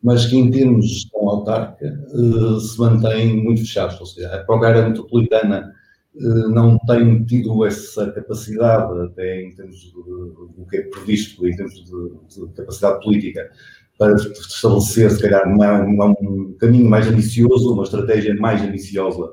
[0.03, 4.01] mas que em termos de gestão autárquica eh, se mantêm muito fechados.
[4.01, 5.72] Ou seja, a área metropolitana
[6.14, 12.46] não tem tido essa capacidade, até em termos do que é previsto, em termos de,
[12.46, 13.50] de capacidade política,
[13.98, 19.32] para estabelecer, se calhar, uma, uma, um caminho mais ambicioso, uma estratégia mais ambiciosa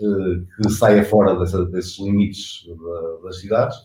[0.00, 3.76] eh, que saia fora dessa, desses limites da, das cidades.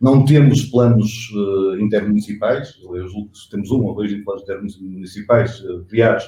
[0.00, 6.24] Não temos planos uh, intermunicipais, eu julgo que temos um ou dois planos intermunicipais criados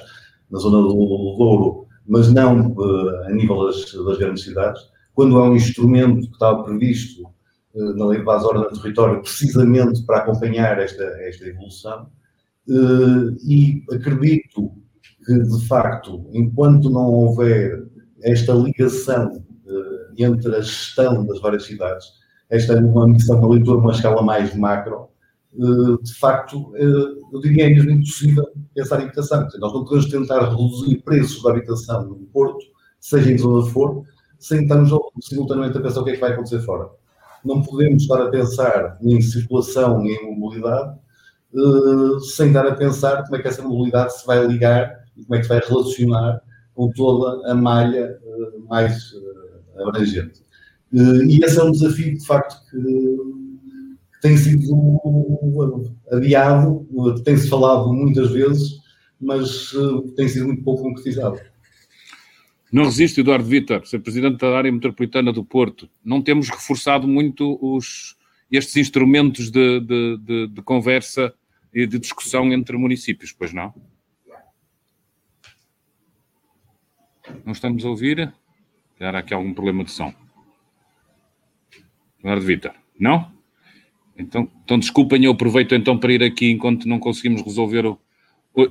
[0.49, 2.75] na zona do, do Douro, mas não
[3.25, 4.81] a nível das, das grandes cidades
[5.19, 7.23] quando há um instrumento que estava previsto
[7.73, 12.09] uh, na Lei de Base Ordem do Território precisamente para acompanhar esta, esta evolução.
[12.65, 14.71] Uh, e acredito
[15.25, 17.85] que, de facto, enquanto não houver
[18.23, 22.05] esta ligação uh, entre a gestão das várias cidades,
[22.49, 25.09] esta é uma missão, uma leitura, uma escala mais macro,
[25.51, 29.47] de facto, eu diria é mesmo impossível pensar em habitação.
[29.59, 32.63] Nós não podemos tentar reduzir preços da habitação no Porto,
[32.99, 34.05] seja em que zona for,
[34.39, 36.89] sem estarmos simultaneamente a pensar o que é que vai acontecer fora.
[37.43, 40.97] Não podemos estar a pensar em circulação e em mobilidade
[41.53, 45.35] uh, sem estar a pensar como é que essa mobilidade se vai ligar e como
[45.35, 46.41] é que se vai relacionar
[46.73, 50.41] com toda a malha uh, mais uh, abrangente.
[50.91, 53.39] e esse é um desafio, de facto, que,
[54.21, 56.85] tem sido adiado,
[57.23, 58.81] tem-se falado muitas vezes,
[59.17, 59.71] mas
[60.17, 61.39] tem sido muito pouco concretizado.
[62.71, 65.89] Não resisto, Eduardo Vitor, ser Presidente da área metropolitana do Porto.
[66.03, 68.15] Não temos reforçado muito os,
[68.51, 71.33] estes instrumentos de, de, de, de conversa
[71.73, 73.73] e de discussão entre municípios, pois não?
[77.43, 78.31] Não estamos a ouvir?
[78.99, 80.13] Era aqui algum problema de som.
[82.19, 83.31] Eduardo Vitor, não?
[84.17, 87.99] Então, então desculpem, eu aproveito então para ir aqui enquanto não conseguimos resolver o,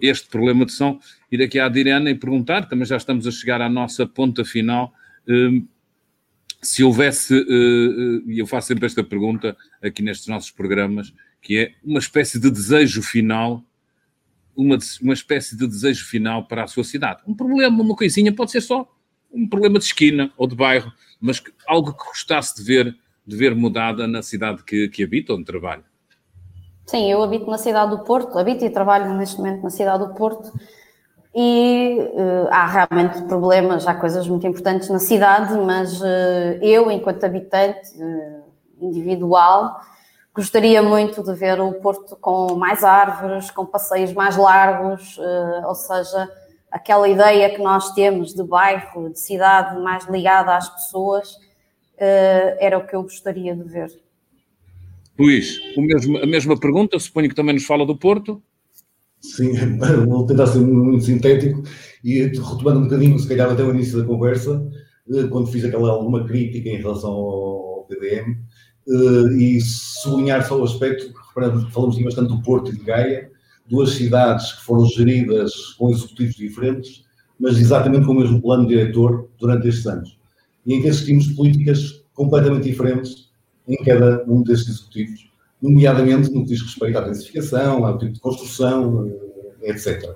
[0.03, 0.99] este problema de som,
[1.31, 4.93] ir aqui à Adriana e perguntar, também já estamos a chegar à nossa ponta final,
[5.27, 5.67] hum,
[6.61, 11.57] se houvesse, eh, eh, e eu faço sempre esta pergunta aqui nestes nossos programas, que
[11.57, 13.65] é uma espécie de desejo final,
[14.57, 17.23] uma, uma espécie de desejo final para a sua cidade.
[17.27, 18.93] Um problema, uma coisinha, pode ser só
[19.31, 23.55] um problema de esquina ou de bairro, mas algo que gostasse de ver, de ver
[23.55, 25.85] mudada na cidade que, que habita, onde trabalha.
[26.89, 30.15] Sim, eu habito na cidade do Porto, habito e trabalho neste momento na cidade do
[30.15, 30.51] Porto
[31.35, 37.25] e uh, há realmente problemas, há coisas muito importantes na cidade, mas uh, eu, enquanto
[37.25, 38.43] habitante uh,
[38.81, 39.79] individual,
[40.35, 45.19] gostaria muito de ver o Porto com mais árvores, com passeios mais largos,
[45.67, 46.27] ou seja,
[46.71, 51.37] aquela ideia que nós temos de bairro, de cidade mais ligada às pessoas,
[51.99, 54.08] era o que eu gostaria de ver.
[55.19, 58.41] Luís, mesmo, a mesma pergunta, suponho que também nos fala do Porto.
[59.21, 59.53] Sim,
[60.07, 61.63] vou tentar ser muito sintético
[62.05, 64.65] e retomando um bocadinho, se calhar até o início da conversa,
[65.13, 68.39] eh, quando fiz aquela alguma crítica em relação ao PDM,
[68.89, 71.13] eh, e sublinhar só o aspecto,
[71.73, 73.29] falamos aqui bastante do Porto e de Gaia,
[73.69, 77.05] duas cidades que foram geridas com executivos diferentes,
[77.41, 80.17] mas exatamente com o mesmo plano diretor durante estes anos,
[80.65, 83.28] e em que assistimos políticas completamente diferentes
[83.69, 88.21] em cada um destes executivos, nomeadamente no que diz respeito à densificação, ao tipo de
[88.21, 89.07] construção,
[89.63, 90.15] eh, etc.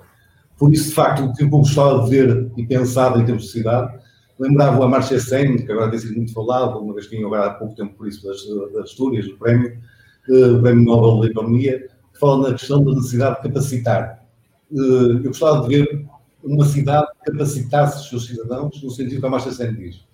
[0.57, 3.51] Por isso, de facto, o que eu gostava de ver e pensado em termos de
[3.51, 3.93] cidade,
[4.39, 7.47] lembrava a Marcia Sen, que agora tem sido muito falado, uma vez que tinha agora
[7.47, 8.43] há pouco tempo por isso das,
[8.73, 9.77] das Astúrias, do prémio,
[10.29, 14.23] eh, o Prémio Nobel da Economia, que fala na questão da necessidade de capacitar.
[14.71, 16.05] Eh, eu gostava de ver
[16.43, 20.05] uma cidade que capacitasse os seus cidadãos no sentido que a Marcia Sen diz.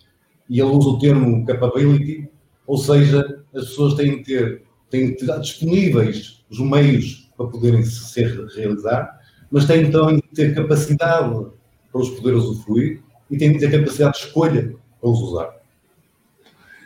[0.49, 2.29] E ele usa o termo capability,
[2.69, 4.61] ou seja, as pessoas têm que ter,
[4.91, 8.21] têm que ter disponíveis os meios para poderem se
[8.55, 11.47] realizar, mas têm também que ter capacidade
[11.91, 13.01] para os poder usufruir
[13.31, 15.49] e têm que ter capacidade de escolha para os usar.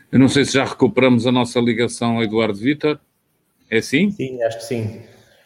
[0.10, 2.98] Eu não sei se já recuperamos a nossa ligação Eduardo Vitor.
[3.70, 4.10] É assim?
[4.12, 5.02] Sim, acho que sim.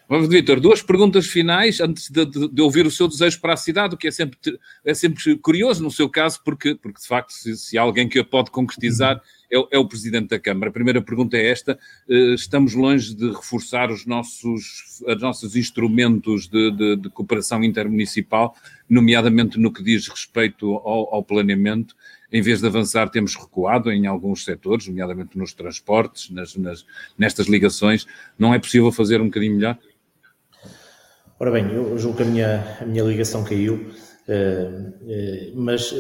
[0.10, 3.58] Vamos, Vitor, duas perguntas finais antes de, de, de, ouvir o seu desejo para a
[3.58, 4.38] cidade, o que é sempre,
[4.86, 8.18] é sempre curioso no seu caso, porque, porque de facto, se, se há alguém que
[8.18, 10.70] a pode concretizar, é, é, o Presidente da Câmara.
[10.70, 11.78] A primeira pergunta é esta:
[12.10, 18.56] eh, estamos longe de reforçar os nossos, os nossos instrumentos de, de, de cooperação intermunicipal,
[18.90, 21.96] nomeadamente no que diz respeito ao, ao, planeamento.
[22.32, 26.86] Em vez de avançar, temos recuado em alguns setores, nomeadamente nos transportes, nas, nas,
[27.18, 28.06] nestas ligações.
[28.38, 29.78] Não é possível fazer um bocadinho melhor?
[31.40, 33.92] Ora bem, eu julgo que a minha, a minha ligação caiu,
[34.28, 34.72] eh,
[35.08, 35.94] eh, mas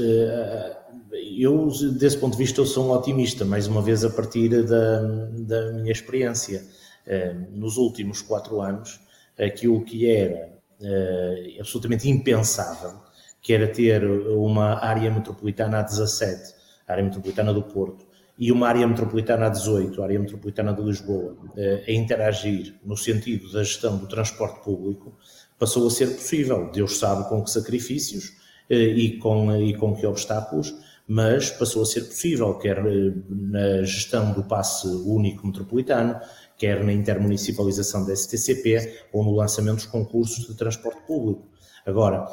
[1.38, 5.02] eu, desse ponto de vista, eu sou um otimista, mais uma vez a partir da,
[5.02, 6.64] da minha experiência.
[7.06, 9.00] Eh, nos últimos quatro anos,
[9.40, 10.50] aquilo que era
[10.82, 12.94] eh, absolutamente impensável,
[13.42, 16.56] que era ter uma área metropolitana a 17,
[16.88, 18.07] a área metropolitana do Porto,
[18.38, 22.96] e uma área metropolitana a 18, a área metropolitana de Lisboa, eh, a interagir no
[22.96, 25.18] sentido da gestão do transporte público,
[25.58, 26.70] passou a ser possível.
[26.72, 28.34] Deus sabe com que sacrifícios
[28.70, 30.76] e com, e com que obstáculos,
[31.08, 36.20] mas passou a ser possível, quer eh, na gestão do passe único metropolitano,
[36.58, 41.48] quer na intermunicipalização da STCP ou no lançamento dos concursos de transporte público.
[41.86, 42.28] Agora,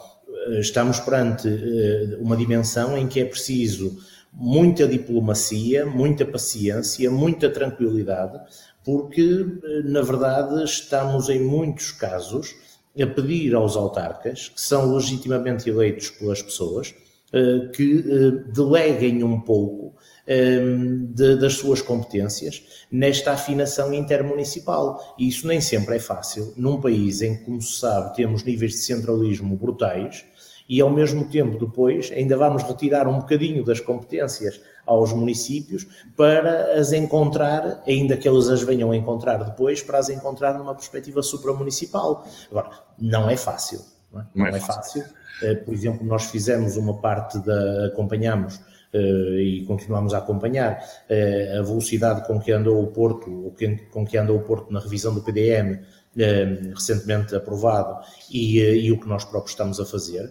[0.49, 3.97] eh, estamos perante eh, uma dimensão em que é preciso
[4.35, 8.39] muita diplomacia, muita paciência, muita tranquilidade,
[8.85, 9.47] porque,
[9.85, 12.55] na verdade, estamos em muitos casos
[13.01, 16.95] a pedir aos autarcas, que são legitimamente eleitos pelas pessoas,
[17.33, 20.61] eh, que eh, deleguem um pouco eh,
[21.09, 25.17] de, das suas competências nesta afinação intermunicipal.
[25.19, 28.73] E isso nem sempre é fácil num país em que, como se sabe, temos níveis
[28.73, 30.25] de centralismo brutais
[30.69, 35.87] e ao mesmo tempo depois ainda vamos retirar um bocadinho das competências aos municípios
[36.17, 40.75] para as encontrar, ainda que eles as venham a encontrar depois, para as encontrar numa
[40.75, 42.27] perspectiva supramunicipal.
[42.51, 43.81] Agora, não é fácil.
[44.13, 45.05] Não é, não é, é fácil.
[45.43, 47.87] Eh, por exemplo, nós fizemos uma parte da.
[47.87, 48.61] acompanhamos
[48.97, 53.53] e continuamos a acompanhar uh, a velocidade com que andou o Porto,
[53.91, 59.01] com que andou o Porto na revisão do PDM, uh, recentemente aprovado, e, e, o
[59.01, 60.31] que nós próprios estamos a fazer.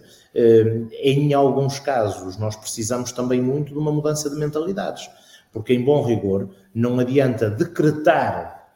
[0.92, 5.08] em alguns casos, nós precisamos também muito de uma mudança de mentalidades,
[5.52, 8.72] porque, em bom rigor, não adianta decretar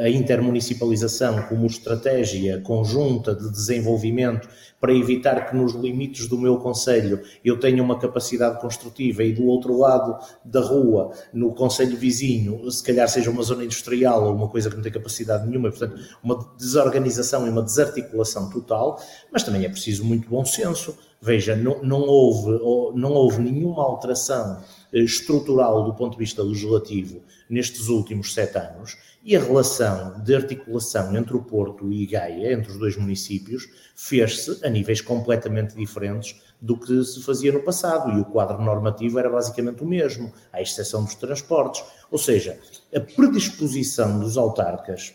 [0.00, 4.48] a intermunicipalização como estratégia conjunta de desenvolvimento
[4.80, 9.44] para evitar que nos limites do meu conselho eu tenha uma capacidade construtiva e do
[9.46, 14.48] outro lado da rua, no conselho vizinho, se calhar seja uma zona industrial ou uma
[14.48, 19.00] coisa que não tem capacidade nenhuma, portanto, uma desorganização e uma desarticulação total,
[19.32, 20.96] mas também é preciso muito bom senso.
[21.20, 22.50] Veja, não, não houve,
[22.98, 24.60] não houve nenhuma alteração
[24.92, 31.16] estrutural do ponto de vista legislativo nestes últimos sete anos e a relação de articulação
[31.16, 36.76] entre o Porto e Gaia, entre os dois municípios, fez-se a níveis completamente diferentes do
[36.76, 41.04] que se fazia no passado e o quadro normativo era basicamente o mesmo, à exceção
[41.04, 41.84] dos transportes.
[42.10, 42.58] Ou seja,
[42.94, 45.14] a predisposição dos autarcas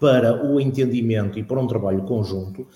[0.00, 2.66] para o entendimento e para um trabalho conjunto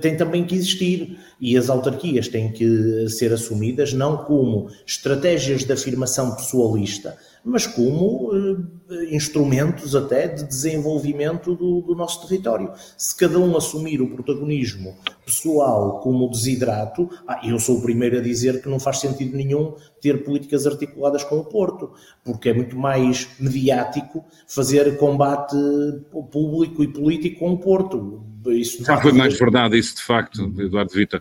[0.00, 5.72] tem também que existir e as autarquias têm que ser assumidas não como estratégias de
[5.72, 12.72] afirmação pessoalista, mas como eh, instrumentos até de desenvolvimento do, do, nosso território.
[12.98, 18.20] Se cada um assumir o protagonismo pessoal como desidrato, ah, eu sou o primeiro a
[18.20, 22.76] dizer que não faz sentido nenhum ter políticas articuladas com o Porto, porque é muito
[22.76, 25.56] mais mediático fazer combate
[26.30, 30.92] público e político com o Porto isso Já foi mais verdade isso, de facto, Eduardo
[30.92, 31.20] Vitor.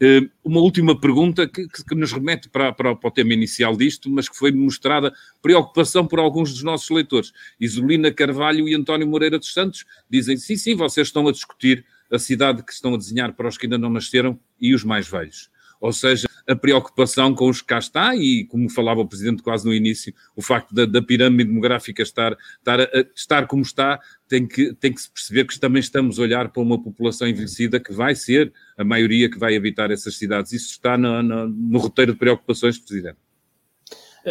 [0.00, 4.08] Eh, uma última pergunta que, que nos remete para, para, para, o tema inicial disto,
[4.08, 5.12] mas que foi mostrada
[5.42, 7.32] preocupação por alguns dos nossos leitores.
[7.58, 12.18] Isolina Carvalho e António Moreira dos Santos dizem, sim, sim, vocês estão a discutir a
[12.18, 15.49] cidade que estão a desenhar para os que ainda não nasceram e os mais velhos.
[15.80, 19.64] Ou seja, a preocupação com os que cá está e, como falava o Presidente quase
[19.64, 22.80] no início, o facto da, da pirâmide demográfica estar, estar,
[23.14, 26.62] estar como está, tem que, tem que se perceber que também estamos a olhar para
[26.62, 30.52] uma população envelhecida que vai ser a maioria que vai habitar essas cidades.
[30.52, 33.18] Isso está no, no, no roteiro de preocupações, Presidente.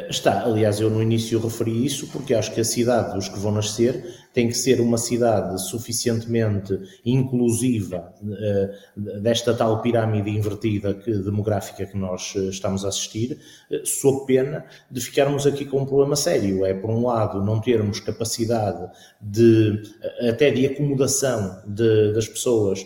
[0.07, 3.51] Está, aliás, eu no início referi isso porque acho que a cidade dos que vão
[3.51, 11.87] nascer tem que ser uma cidade suficientemente inclusiva uh, desta tal pirâmide invertida que, demográfica
[11.87, 13.39] que nós uh, estamos a assistir,
[13.71, 16.63] uh, sob pena de ficarmos aqui com um problema sério.
[16.63, 19.81] É, por um lado, não termos capacidade de,
[20.29, 22.85] até de acomodação de, das pessoas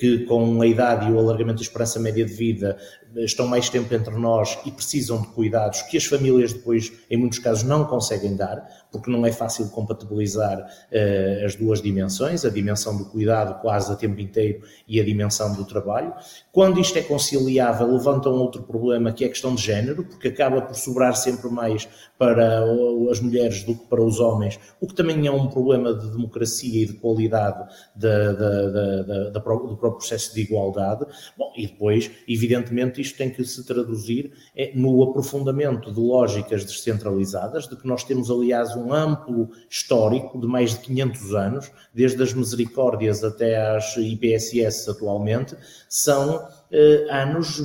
[0.00, 2.76] que com a idade e o alargamento da esperança média de vida
[3.18, 7.38] estão mais tempo entre nós e precisam de cuidados que as famílias depois, em muitos
[7.38, 12.96] casos, não conseguem dar, porque não é fácil compatibilizar uh, as duas dimensões, a dimensão
[12.96, 16.12] do cuidado quase a tempo inteiro e a dimensão do trabalho.
[16.52, 20.28] Quando isto é conciliável, levanta um outro problema que é a questão de género, porque
[20.28, 21.88] acaba por sobrar sempre mais
[22.18, 22.64] para
[23.10, 26.82] as mulheres do que para os homens, o que também é um problema de democracia
[26.82, 31.04] e de qualidade da, da, da, do próprio processo de igualdade.
[31.36, 37.68] Bom, e depois, evidentemente, isto tem que se traduzir é, no aprofundamento de lógicas descentralizadas,
[37.68, 42.32] de que nós temos, aliás, um amplo histórico de mais de 500 anos, desde as
[42.32, 45.56] misericórdias até às IPSS atualmente,
[45.88, 47.62] são eh, anos,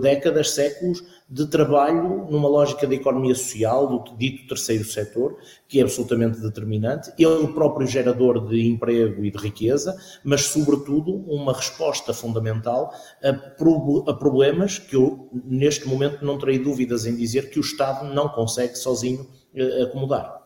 [0.00, 5.82] décadas, séculos de trabalho numa lógica da economia social, do dito terceiro setor, que é
[5.82, 12.12] absolutamente determinante, ele o próprio gerador de emprego e de riqueza, mas sobretudo uma resposta
[12.12, 17.58] fundamental a, pro, a problemas que eu neste momento não terei dúvidas em dizer que
[17.58, 20.36] o Estado não consegue sozinho eh, acomodar.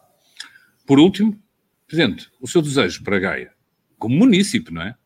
[0.87, 1.43] Por último,
[1.87, 3.53] Presidente, o seu desejo para Gaia,
[3.99, 4.97] como município, não é?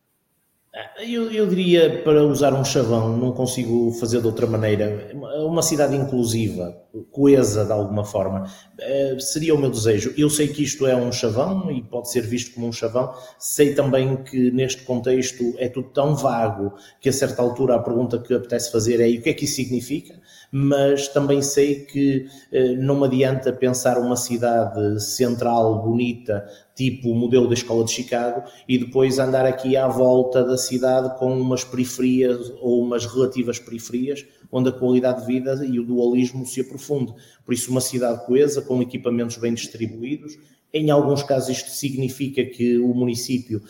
[1.00, 5.96] Eu, eu, diria, para usar um chavão, não consigo fazer de outra maneira, uma cidade
[5.96, 6.72] inclusiva,
[7.10, 8.46] coesa de alguma forma,
[8.78, 10.14] eh, seria o meu desejo.
[10.16, 13.74] Eu sei que isto é um chavão e pode ser visto como um chavão, sei
[13.74, 18.32] também que neste contexto é tudo tão vago que a certa altura a pergunta que
[18.32, 20.20] apetece fazer é e o que é que isso significa?
[20.50, 27.48] Mas também sei que eh, não adianta pensar uma cidade central, bonita, tipo o modelo
[27.48, 32.52] da Escola de Chicago, e depois andar aqui à volta da cidade com umas periferias
[32.60, 37.12] ou umas relativas periferias, onde a qualidade de vida e o dualismo se aprofunde.
[37.44, 40.38] Por isso, uma cidade coesa, com equipamentos bem distribuídos,
[40.72, 43.62] em alguns casos isto significa que o município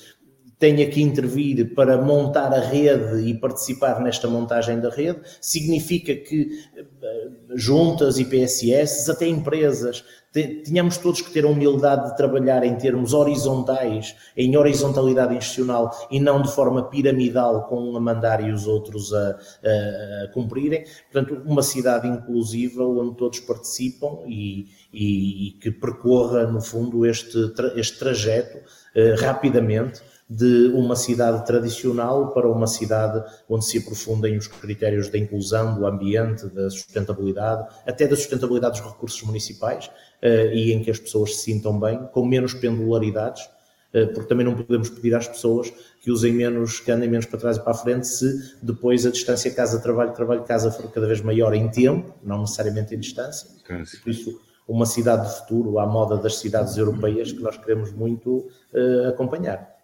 [0.58, 6.48] tenha que intervir para montar a rede e participar nesta montagem da rede, significa que
[6.76, 10.04] eh, juntas e PSS, até empresas,
[10.64, 16.20] tínhamos todos que ter a humildade de trabalhar em termos horizontais, em horizontalidade institucional e
[16.20, 20.84] não de forma piramidal, com um a mandar e os outros a, a, a cumprirem.
[21.10, 27.38] Portanto, uma cidade inclusiva onde todos participam e, e, e que percorra, no fundo, este,
[27.76, 28.58] este trajeto
[28.94, 35.16] eh, rapidamente de uma cidade tradicional para uma cidade onde se aprofundem os critérios da
[35.16, 40.90] inclusão, do ambiente, da sustentabilidade, até da sustentabilidade dos recursos municipais eh, e em que
[40.90, 43.48] as pessoas se sintam bem, com menos pendularidades,
[43.94, 45.72] eh, porque também não podemos pedir às pessoas
[46.02, 49.10] que usem menos, que andem menos para trás e para a frente, se depois a
[49.10, 53.48] distância casa-trabalho, trabalho-casa for cada vez maior em tempo, não necessariamente em distância.
[54.02, 58.46] Por isso, uma cidade de futuro à moda das cidades europeias que nós queremos muito
[58.74, 59.77] uh, acompanhar.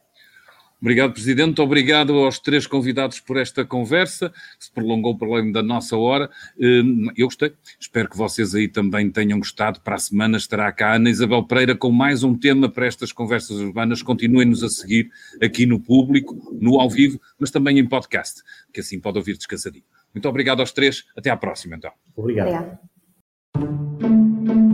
[0.85, 1.63] Obrigado, Presidente.
[1.63, 4.29] Obrigado aos três convidados por esta conversa,
[4.59, 6.29] que se prolongou para além da nossa hora.
[6.61, 7.55] Hum, eu gostei.
[7.81, 9.81] Espero que vocês aí também tenham gostado.
[9.81, 13.13] Para a semana estará cá a Ana Isabel Pereira com mais um tema para estas
[13.13, 14.03] conversas urbanas.
[14.03, 15.11] Continuem-nos a seguir
[15.43, 19.85] aqui no público, no ao vivo, mas também em podcast, que assim pode ouvir descansadinho.
[20.13, 21.05] Muito obrigado aos três.
[21.17, 21.93] Até à próxima, então.
[22.15, 22.79] Obrigado.
[23.55, 24.74] obrigado.